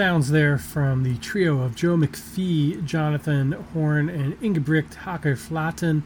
Sounds 0.00 0.30
there 0.30 0.56
from 0.56 1.02
the 1.02 1.18
trio 1.18 1.60
of 1.60 1.76
Joe 1.76 1.94
McPhee, 1.94 2.82
Jonathan 2.86 3.52
Horn, 3.52 4.08
and 4.08 4.32
Ingebrigt 4.40 4.94
Håker 4.94 5.36
Flaten. 5.36 6.04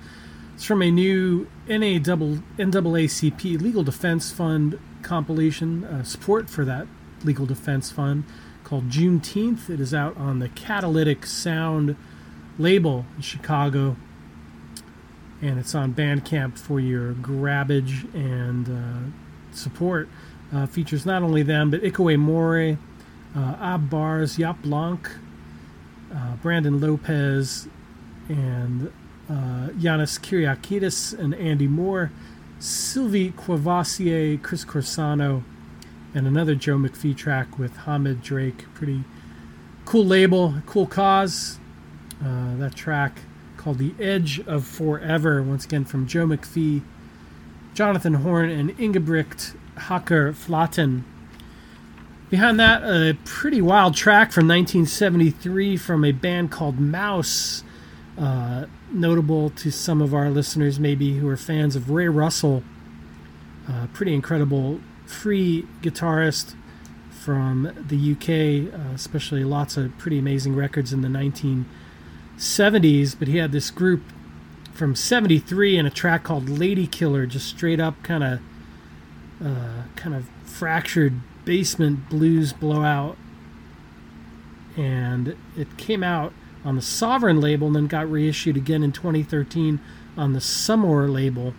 It's 0.57 0.65
from 0.65 0.83
a 0.83 0.91
new 0.91 1.47
NAACP 1.69 3.61
Legal 3.61 3.85
Defense 3.85 4.33
Fund 4.33 4.81
compilation, 5.03 5.85
uh, 5.85 6.03
support 6.03 6.51
for 6.51 6.65
that 6.65 6.89
Legal 7.23 7.47
Defense 7.47 7.93
Fund 7.93 8.25
called 8.65 8.91
Juneteenth. 8.91 9.71
It 9.71 9.79
is 9.79 9.95
out 9.95 10.17
on 10.17 10.41
the 10.41 10.49
Catalytic 10.49 11.25
Sound 11.25 11.95
label 12.59 13.07
in 13.15 13.23
Chicago. 13.23 13.95
And 15.41 15.57
it's 15.57 15.73
on 15.73 15.95
Bandcamp 15.95 16.59
for 16.59 16.81
your 16.81 17.13
grabbage 17.13 18.13
and 18.13 18.69
uh, 18.69 19.55
support. 19.57 20.09
Uh, 20.53 20.67
features 20.67 21.07
not 21.07 21.23
only 21.23 21.45
them, 21.45 21.71
but 21.71 21.81
Ikue 21.83 22.19
Mori, 22.19 22.77
uh, 23.37 23.57
Ab 23.61 23.91
Baars, 23.91 24.37
Jaap 24.37 24.63
Blonk, 24.63 25.19
uh, 26.15 26.37
Brandon 26.37 26.81
Lopez, 26.81 27.69
and 28.29 28.93
uh, 29.29 29.69
Yannis 29.79 30.19
Kyriakides 30.21 31.19
and 31.19 31.35
Andy 31.35 31.67
Moore, 31.67 32.13
Sylvie 32.59 33.33
Courvoisier, 33.33 34.39
Chris 34.39 34.65
Corsano, 34.65 35.43
and 36.15 36.27
another 36.27 36.55
Joe 36.55 36.77
McPhee 36.77 37.17
track 37.17 37.59
with 37.59 37.77
Hamid 37.79 38.23
Drake. 38.23 38.73
Pretty 38.75 39.05
cool 39.85 40.05
label, 40.05 40.63
cool 40.67 40.87
cause. 40.87 41.59
Uh, 42.25 42.57
that 42.57 42.75
track 42.75 43.21
called 43.57 43.79
The 43.79 43.95
Edge 43.99 44.41
of 44.47 44.65
Forever, 44.65 45.43
once 45.43 45.65
again 45.65 45.85
from 45.85 46.07
Joe 46.07 46.27
McPhee, 46.27 46.83
Jonathan 47.75 48.15
Horn, 48.15 48.49
and 48.49 48.77
Ingebrigt 48.79 49.57
Håker 49.77 50.35
Flaten. 50.35 51.05
Behind 52.35 52.59
that, 52.59 52.83
a 52.83 53.17
pretty 53.25 53.63
wild 53.63 53.95
track 53.95 54.33
from 54.33 54.49
1973 54.49 55.77
from 55.77 56.05
a 56.05 56.11
band 56.11 56.51
called 56.51 56.81
Mouse. 56.81 57.63
Uh, 58.19 58.67
notable 58.91 59.51
to 59.51 59.71
some 59.71 60.03
of 60.03 60.13
our 60.13 60.31
listeners, 60.31 60.81
maybe 60.81 61.19
who 61.19 61.29
are 61.29 61.37
fans 61.37 61.77
of 61.77 61.91
Ray 61.91 62.09
Russell. 62.09 62.65
Uh, 63.69 63.87
pretty 63.93 64.13
incredible 64.13 64.81
free 65.07 65.65
guitarist 65.81 66.57
from 67.09 67.73
the 67.87 68.15
UK, 68.15 68.75
uh, 68.75 68.93
especially 68.93 69.45
lots 69.45 69.77
of 69.77 69.97
pretty 69.97 70.19
amazing 70.19 70.57
records 70.57 70.93
in 70.93 71.03
the 71.03 71.09
1970s. 71.09 73.17
But 73.17 73.29
he 73.29 73.37
had 73.37 73.53
this 73.53 73.71
group 73.71 74.03
from 74.73 74.97
73 74.97 75.79
and 75.79 75.87
a 75.87 75.91
track 75.91 76.25
called 76.25 76.49
Lady 76.49 76.89
Killer, 76.89 77.27
just 77.27 77.47
straight 77.47 77.79
up 77.79 78.03
kind 78.03 78.25
of 78.25 78.41
uh, 79.41 79.85
kind 79.95 80.17
of 80.17 80.29
fractured 80.43 81.21
basement 81.45 82.09
blues 82.09 82.53
blowout. 82.53 83.17
And 84.77 85.37
it 85.57 85.77
came 85.77 86.03
out 86.03 86.33
on 86.65 86.75
the 86.77 86.83
Sovereign 86.83 87.41
label 87.41 87.69
and 87.69 87.77
then 87.77 87.87
got 87.87 88.11
reissued 88.11 88.57
again 88.57 88.83
in 88.83 88.91
2013 88.93 89.79
on 90.17 90.33
the 90.33 90.41
Summer 90.41 91.09
label. 91.09 91.55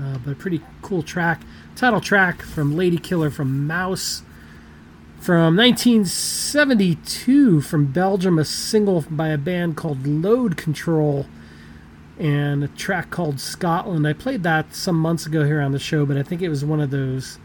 Uh, 0.00 0.18
but 0.18 0.32
a 0.32 0.36
pretty 0.36 0.62
cool 0.82 1.02
track. 1.02 1.42
Title 1.74 2.00
track 2.00 2.42
from 2.42 2.76
Lady 2.76 2.98
Killer 2.98 3.30
from 3.30 3.66
Mouse. 3.66 4.22
From 5.20 5.56
1972 5.56 7.60
from 7.62 7.86
Belgium, 7.86 8.38
a 8.38 8.44
single 8.44 9.04
by 9.10 9.28
a 9.28 9.38
band 9.38 9.76
called 9.76 10.06
Load 10.06 10.56
Control 10.56 11.26
and 12.18 12.64
a 12.64 12.68
track 12.68 13.10
called 13.10 13.40
Scotland. 13.40 14.06
I 14.06 14.12
played 14.12 14.42
that 14.44 14.74
some 14.74 14.96
months 14.96 15.26
ago 15.26 15.44
here 15.44 15.60
on 15.60 15.72
the 15.72 15.78
show, 15.78 16.06
but 16.06 16.16
I 16.16 16.22
think 16.22 16.42
it 16.42 16.48
was 16.48 16.64
one 16.64 16.80
of 16.80 16.90
those 16.90 17.38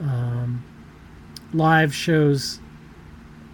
um, 0.00 0.62
live 1.52 1.94
shows 1.94 2.60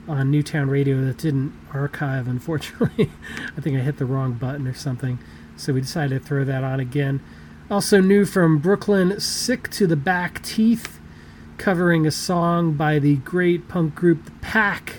on 0.08 0.30
Newtown 0.30 0.68
Radio 0.68 1.04
that 1.04 1.18
didn't 1.18 1.52
archive, 1.72 2.28
unfortunately. 2.28 3.10
I 3.56 3.60
think 3.60 3.76
I 3.76 3.80
hit 3.80 3.98
the 3.98 4.06
wrong 4.06 4.34
button 4.34 4.66
or 4.66 4.74
something. 4.74 5.18
So 5.56 5.72
we 5.72 5.80
decided 5.80 6.20
to 6.20 6.26
throw 6.26 6.44
that 6.44 6.64
on 6.64 6.80
again. 6.80 7.22
Also, 7.70 8.00
new 8.00 8.26
from 8.26 8.58
Brooklyn, 8.58 9.18
Sick 9.20 9.70
to 9.70 9.86
the 9.86 9.96
Back 9.96 10.42
Teeth, 10.42 11.00
covering 11.56 12.06
a 12.06 12.10
song 12.10 12.74
by 12.74 12.98
the 12.98 13.16
great 13.16 13.68
punk 13.68 13.94
group 13.94 14.24
The 14.24 14.30
Pack 14.42 14.96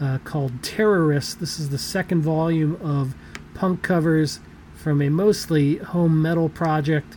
uh, 0.00 0.18
called 0.24 0.62
Terrorist. 0.62 1.40
This 1.40 1.58
is 1.58 1.68
the 1.68 1.78
second 1.78 2.22
volume 2.22 2.78
of 2.82 3.14
punk 3.54 3.82
covers 3.82 4.40
from 4.74 5.02
a 5.02 5.10
mostly 5.10 5.76
home 5.78 6.22
metal 6.22 6.48
project. 6.48 7.16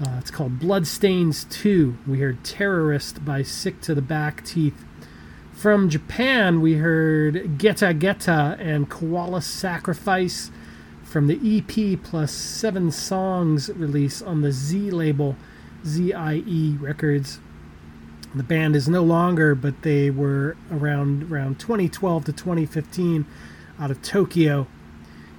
Uh, 0.00 0.18
it's 0.18 0.30
called 0.30 0.60
Bloodstains 0.60 1.42
2. 1.50 1.98
We 2.06 2.20
heard 2.20 2.44
Terrorist 2.44 3.24
by 3.24 3.42
Sick 3.42 3.80
to 3.80 3.96
the 3.96 4.02
Back 4.02 4.44
Teeth. 4.44 4.84
From 5.52 5.88
Japan, 5.88 6.60
we 6.60 6.74
heard 6.74 7.58
Geta 7.58 7.92
Geta 7.92 8.56
and 8.60 8.88
Koala 8.88 9.42
Sacrifice 9.42 10.52
from 11.02 11.26
the 11.26 11.40
EP 11.42 12.00
plus 12.00 12.30
seven 12.30 12.92
songs 12.92 13.70
release 13.70 14.22
on 14.22 14.42
the 14.42 14.52
Z 14.52 14.92
label, 14.92 15.34
ZIE 15.84 16.76
Records. 16.78 17.40
The 18.32 18.44
band 18.44 18.76
is 18.76 18.88
no 18.88 19.02
longer, 19.02 19.56
but 19.56 19.82
they 19.82 20.10
were 20.10 20.56
around 20.70 21.24
around 21.24 21.58
2012 21.58 22.26
to 22.26 22.32
2015 22.32 23.26
out 23.80 23.90
of 23.90 24.00
Tokyo. 24.02 24.68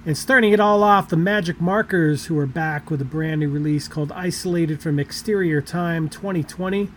And 0.06 0.16
starting 0.16 0.54
it 0.54 0.60
all 0.60 0.82
off, 0.82 1.10
the 1.10 1.16
Magic 1.18 1.60
Markers, 1.60 2.24
who 2.24 2.38
are 2.38 2.46
back 2.46 2.90
with 2.90 3.02
a 3.02 3.04
brand 3.04 3.40
new 3.40 3.50
release 3.50 3.86
called 3.86 4.10
Isolated 4.12 4.80
from 4.80 4.98
Exterior 4.98 5.60
Time 5.60 6.08
2020. 6.08 6.88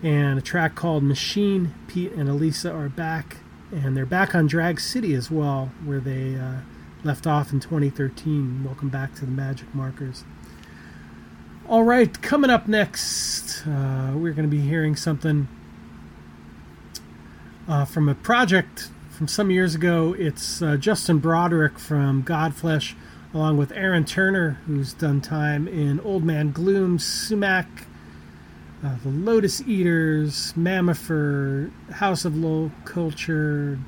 And 0.00 0.38
a 0.38 0.42
track 0.42 0.76
called 0.76 1.02
Machine. 1.02 1.74
Pete 1.88 2.12
and 2.12 2.28
Elisa 2.28 2.72
are 2.72 2.88
back. 2.88 3.38
And 3.72 3.96
they're 3.96 4.06
back 4.06 4.32
on 4.32 4.46
Drag 4.46 4.78
City 4.78 5.12
as 5.12 5.28
well, 5.28 5.72
where 5.84 5.98
they 5.98 6.36
uh, 6.36 6.58
left 7.02 7.26
off 7.26 7.52
in 7.52 7.58
2013. 7.58 8.62
Welcome 8.62 8.88
back 8.88 9.16
to 9.16 9.22
the 9.22 9.32
Magic 9.32 9.74
Markers. 9.74 10.22
All 11.68 11.82
right, 11.82 12.22
coming 12.22 12.50
up 12.50 12.68
next, 12.68 13.66
uh, 13.66 14.12
we're 14.14 14.34
going 14.34 14.48
to 14.48 14.56
be 14.56 14.60
hearing 14.62 14.94
something 14.94 15.48
uh, 17.68 17.84
from 17.84 18.08
a 18.08 18.14
project 18.14 18.90
from 19.20 19.28
some 19.28 19.50
years 19.50 19.74
ago. 19.74 20.16
It's 20.18 20.62
uh, 20.62 20.78
Justin 20.78 21.18
Broadrick 21.18 21.78
from 21.78 22.24
Godflesh, 22.24 22.94
along 23.34 23.58
with 23.58 23.70
Aaron 23.72 24.06
Turner, 24.06 24.52
who's 24.64 24.94
done 24.94 25.20
time 25.20 25.68
in 25.68 26.00
Old 26.00 26.24
Man 26.24 26.52
Gloom, 26.52 26.98
Sumac, 26.98 27.66
uh, 28.82 28.96
The 29.02 29.10
Lotus 29.10 29.60
Eaters, 29.60 30.54
Mammifer, 30.56 31.70
House 31.90 32.24
of 32.24 32.34
Low 32.34 32.70
Culture, 32.86 33.78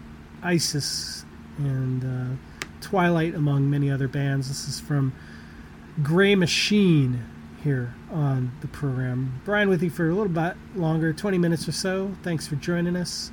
ISIS, 0.42 1.24
and 1.56 2.04
uh, 2.04 2.36
Twilight, 2.82 3.34
among 3.34 3.70
many 3.70 3.90
other 3.90 4.08
bands. 4.08 4.48
This 4.48 4.68
is 4.68 4.80
from 4.80 5.14
Greymachine 6.02 7.22
here 7.64 7.94
on 8.10 8.52
the 8.60 8.68
program. 8.68 9.40
Brian 9.46 9.70
with 9.70 9.82
you 9.82 9.88
for 9.88 10.10
a 10.10 10.14
little 10.14 10.28
bit 10.28 10.58
longer, 10.74 11.14
20 11.14 11.38
minutes 11.38 11.66
or 11.66 11.72
so. 11.72 12.14
Thanks 12.22 12.46
for 12.46 12.56
joining 12.56 12.96
us. 12.96 13.32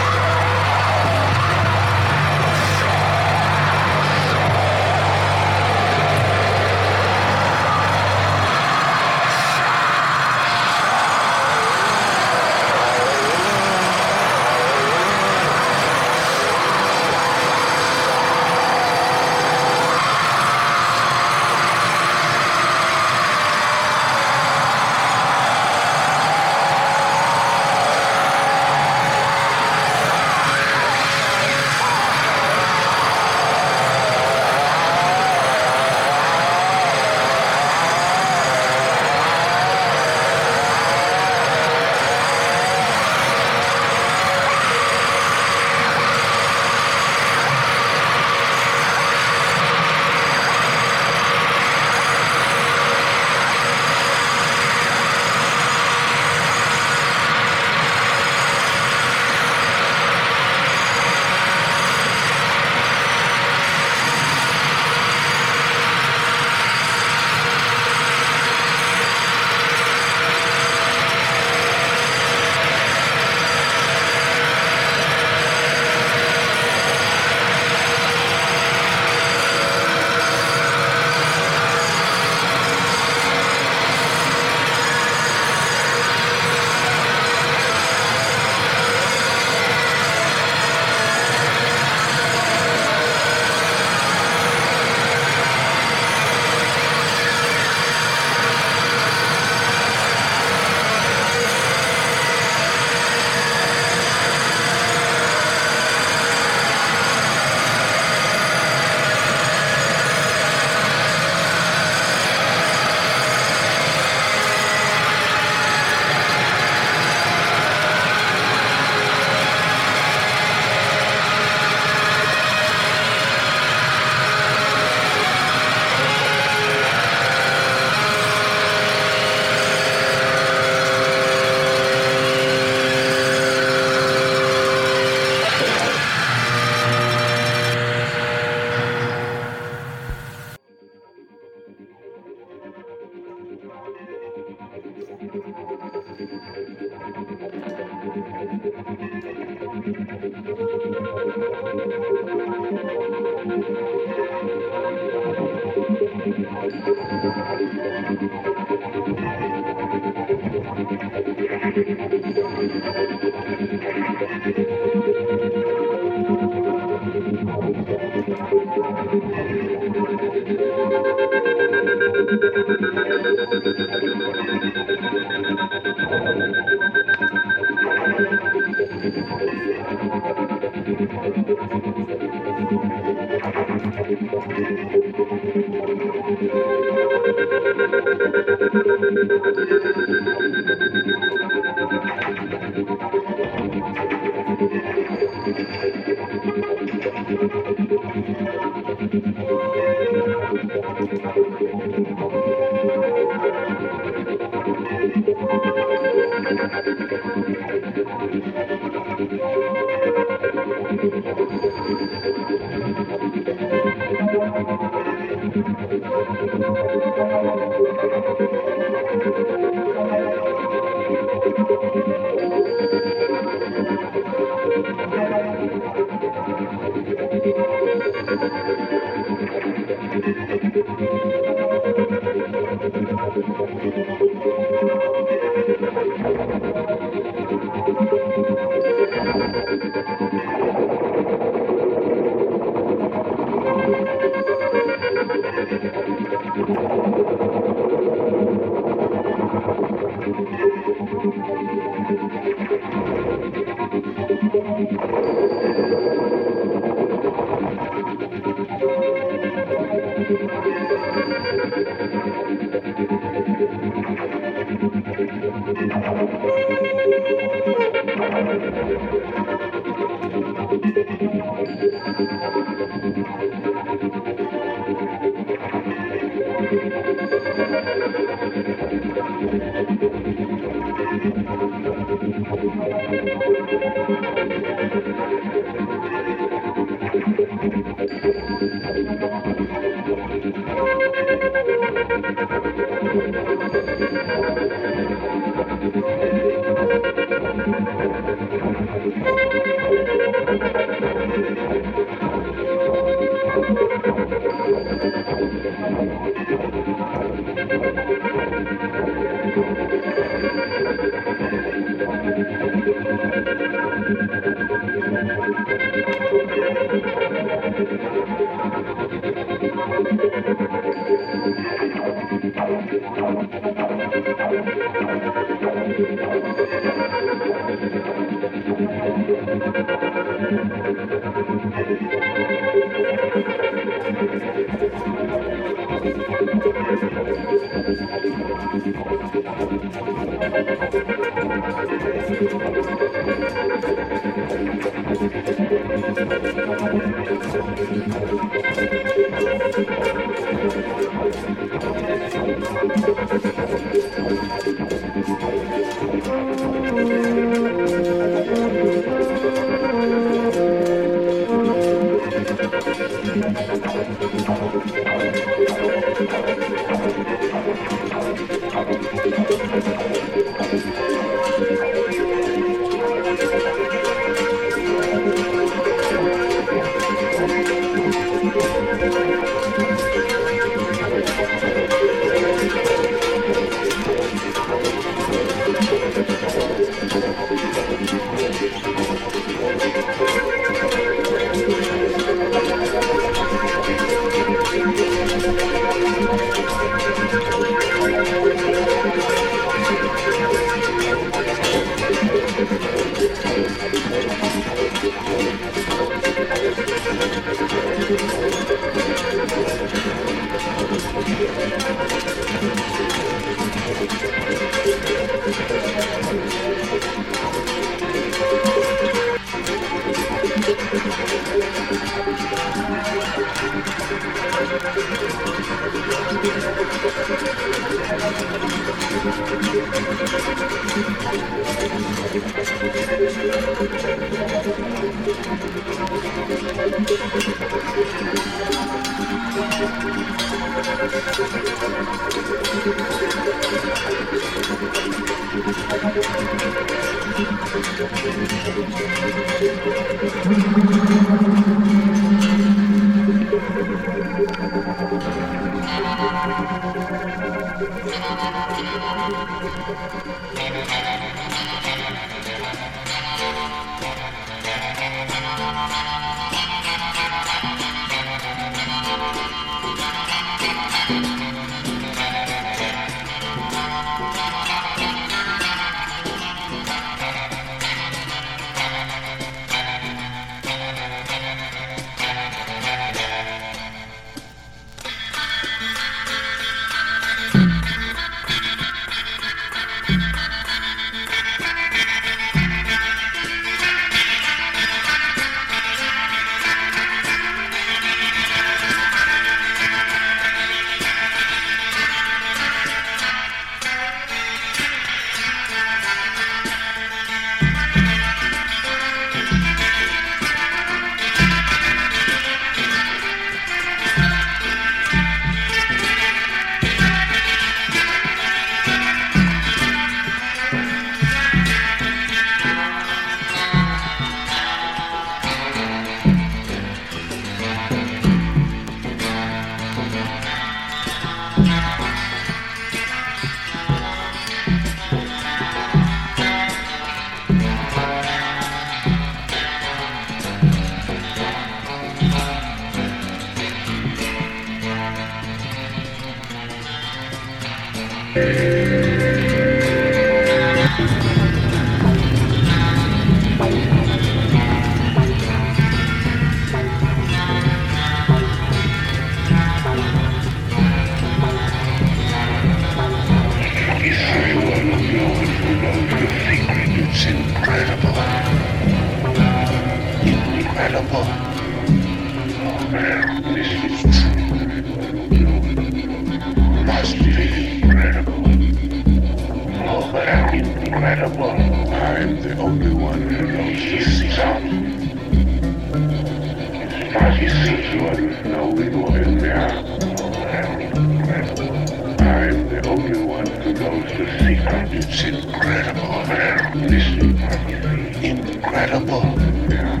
Yeah. 598.96 600.00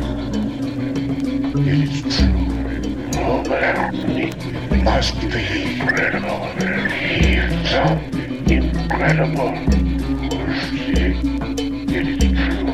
It 1.54 1.68
is 1.84 2.16
true. 2.16 2.46
Oh 3.18 3.44
man, 3.46 3.94
it 3.94 4.82
must 4.84 5.20
be 5.20 5.26
incredible. 5.74 6.46
Hear 6.88 7.46
incredible. 8.48 9.52
It 10.88 11.12
is 11.12 11.20
true. 11.76 12.64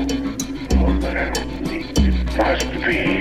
Oh 0.79 0.93
man, 0.93 1.33
it 1.67 2.37
must 2.39 2.71
be 2.87 3.12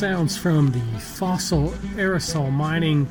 sounds 0.00 0.34
from 0.34 0.72
the 0.72 0.98
Fossil 0.98 1.68
Aerosol 1.98 2.50
Mining 2.50 3.06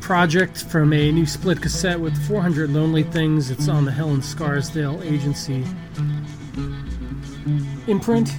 project 0.00 0.64
from 0.64 0.92
a 0.92 1.12
new 1.12 1.24
split 1.24 1.62
cassette 1.62 2.00
with 2.00 2.12
400 2.26 2.70
Lonely 2.70 3.04
Things. 3.04 3.52
It's 3.52 3.68
on 3.68 3.84
the 3.84 3.92
Helen 3.92 4.20
Scarsdale 4.20 5.00
Agency 5.04 5.64
imprint. 7.86 8.34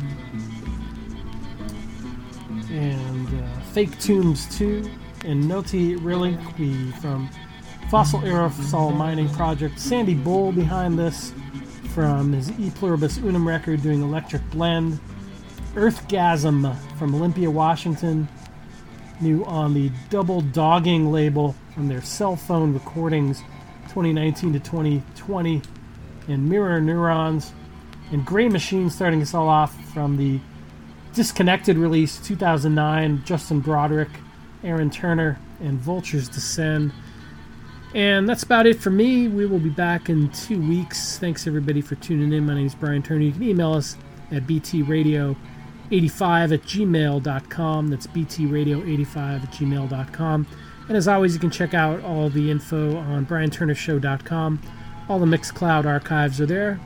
And 2.70 3.28
uh, 3.30 3.62
Fake 3.72 3.98
Tombs 3.98 4.58
2 4.58 4.92
and 5.24 5.48
Noti 5.48 5.96
Reliquy 5.96 6.92
from 7.00 7.30
Fossil 7.90 8.20
Aerosol 8.24 8.94
Mining 8.94 9.30
Project. 9.30 9.80
Sandy 9.80 10.16
Bull 10.16 10.52
behind 10.52 11.00
this 11.00 11.32
from 11.94 12.34
his 12.34 12.52
E 12.60 12.72
Pluribus 12.72 13.20
Unum 13.20 13.48
record 13.48 13.82
doing 13.82 14.02
Electric 14.02 14.42
Blend. 14.52 15.00
Earthgasm 15.78 16.76
from 16.98 17.14
Olympia, 17.14 17.52
Washington, 17.52 18.28
new 19.22 19.46
on 19.46 19.76
the 19.76 19.92
Double 20.10 20.42
Dogging 20.42 21.12
label 21.12 21.54
from 21.76 21.88
their 21.88 22.02
cell 22.02 22.36
phone 22.36 22.74
recordings 22.74 23.42
2019 23.90 24.54
to 24.54 24.60
2020, 24.60 25.62
and 26.30 26.50
Mirror 26.50 26.82
Neurons, 26.82 27.54
and 28.12 28.26
Greymachine 28.26 28.90
starting 28.90 29.22
us 29.22 29.36
all 29.36 29.48
off 29.48 29.80
from 29.94 30.18
the 30.18 30.40
Disconnected 31.14 31.78
release 31.78 32.18
2009, 32.26 33.22
Justin 33.24 33.62
Broadrick, 33.62 34.10
Aaron 34.64 34.90
Turner, 34.90 35.40
and 35.60 35.78
Vultures 35.78 36.28
Descend. 36.28 36.92
And 37.94 38.28
that's 38.28 38.42
about 38.42 38.66
it 38.66 38.80
for 38.80 38.90
me. 38.90 39.28
We 39.28 39.46
will 39.46 39.60
be 39.60 39.70
back 39.70 40.10
in 40.10 40.32
two 40.32 40.60
weeks. 40.60 41.20
Thanks 41.20 41.46
everybody 41.46 41.82
for 41.82 41.94
tuning 41.94 42.34
in. 42.34 42.48
My 42.48 42.56
name 42.56 42.66
is 42.66 42.74
Brian 42.74 43.04
Turner. 43.04 43.22
You 43.22 43.32
can 43.32 43.44
email 43.44 43.74
us 43.74 43.96
at 44.32 44.48
btradio85 45.92 46.54
at 46.54 46.62
gmail.com. 46.64 47.88
That's 47.88 48.08
btradio85 48.08 49.44
at 49.44 49.52
gmail.com. 49.52 50.48
And 50.88 50.96
as 50.96 51.08
always, 51.08 51.34
you 51.34 51.40
can 51.40 51.52
check 51.52 51.74
out 51.74 52.04
all 52.04 52.30
the 52.30 52.50
info 52.50 52.98
on 52.98 53.26
brianturnershow.com. 53.26 54.62
All 55.10 55.20
the 55.20 55.26
Mixcloud 55.26 55.86
archives 55.86 56.40
are 56.40 56.46
there, 56.46 56.80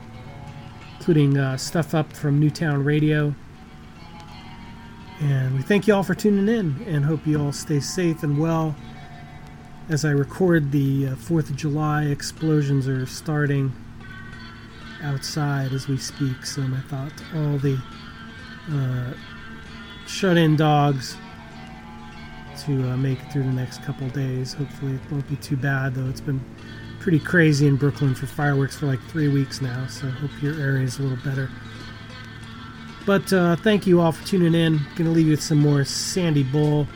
including 0.98 1.38
uh, 1.38 1.56
stuff 1.56 1.94
up 1.94 2.12
from 2.12 2.40
Newtown 2.40 2.84
Radio. 2.84 3.34
And 5.20 5.54
we 5.54 5.62
thank 5.62 5.86
you 5.86 5.94
all 5.94 6.02
for 6.02 6.14
tuning 6.14 6.48
in 6.48 6.84
and 6.86 7.04
hope 7.04 7.26
you 7.26 7.40
all 7.40 7.52
stay 7.52 7.78
safe 7.78 8.24
and 8.24 8.38
well. 8.38 8.74
As 9.88 10.04
I 10.04 10.10
record 10.10 10.72
the 10.72 11.08
uh, 11.08 11.14
4th 11.14 11.50
of 11.50 11.56
July, 11.56 12.04
explosions 12.04 12.88
are 12.88 13.06
starting 13.06 13.72
outside 15.02 15.72
as 15.72 15.86
we 15.86 15.96
speak. 15.96 16.44
So 16.46 16.62
my 16.62 16.80
thought 16.82 17.12
all 17.34 17.58
the 17.58 17.80
uh, 18.70 19.12
shut 20.06 20.36
in 20.36 20.56
dogs 20.56 21.16
to 22.64 22.90
uh, 22.90 22.96
make 22.96 23.20
it 23.20 23.32
through 23.32 23.42
the 23.42 23.52
next 23.52 23.82
couple 23.82 24.08
days. 24.10 24.52
Hopefully, 24.54 24.94
it 24.94 25.00
won't 25.10 25.28
be 25.28 25.36
too 25.36 25.56
bad, 25.56 25.94
though 25.94 26.08
it's 26.08 26.20
been 26.20 26.40
pretty 27.00 27.18
crazy 27.18 27.66
in 27.66 27.76
Brooklyn 27.76 28.14
for 28.14 28.26
fireworks 28.26 28.76
for 28.76 28.86
like 28.86 29.00
three 29.08 29.28
weeks 29.28 29.60
now. 29.60 29.86
So 29.88 30.08
hope 30.08 30.30
your 30.40 30.54
area 30.60 30.84
is 30.84 30.98
a 30.98 31.02
little 31.02 31.18
better. 31.24 31.50
But 33.04 33.32
uh, 33.32 33.56
thank 33.56 33.86
you 33.86 34.00
all 34.00 34.12
for 34.12 34.24
tuning 34.24 34.54
in. 34.54 34.80
Gonna 34.96 35.10
leave 35.10 35.26
you 35.26 35.32
with 35.32 35.42
some 35.42 35.58
more 35.58 35.84
Sandy 35.84 36.44
Bull, 36.44 36.86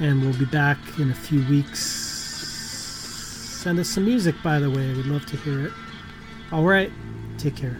and 0.00 0.20
we'll 0.20 0.38
be 0.38 0.44
back 0.44 0.78
in 0.98 1.10
a 1.10 1.14
few 1.14 1.46
weeks. 1.48 1.80
Send 3.62 3.78
us 3.78 3.88
some 3.88 4.04
music, 4.04 4.34
by 4.42 4.58
the 4.58 4.70
way. 4.70 4.92
We'd 4.92 5.06
love 5.06 5.24
to 5.26 5.36
hear 5.38 5.66
it. 5.66 5.72
All 6.52 6.64
right, 6.64 6.92
take 7.38 7.56
care. 7.56 7.78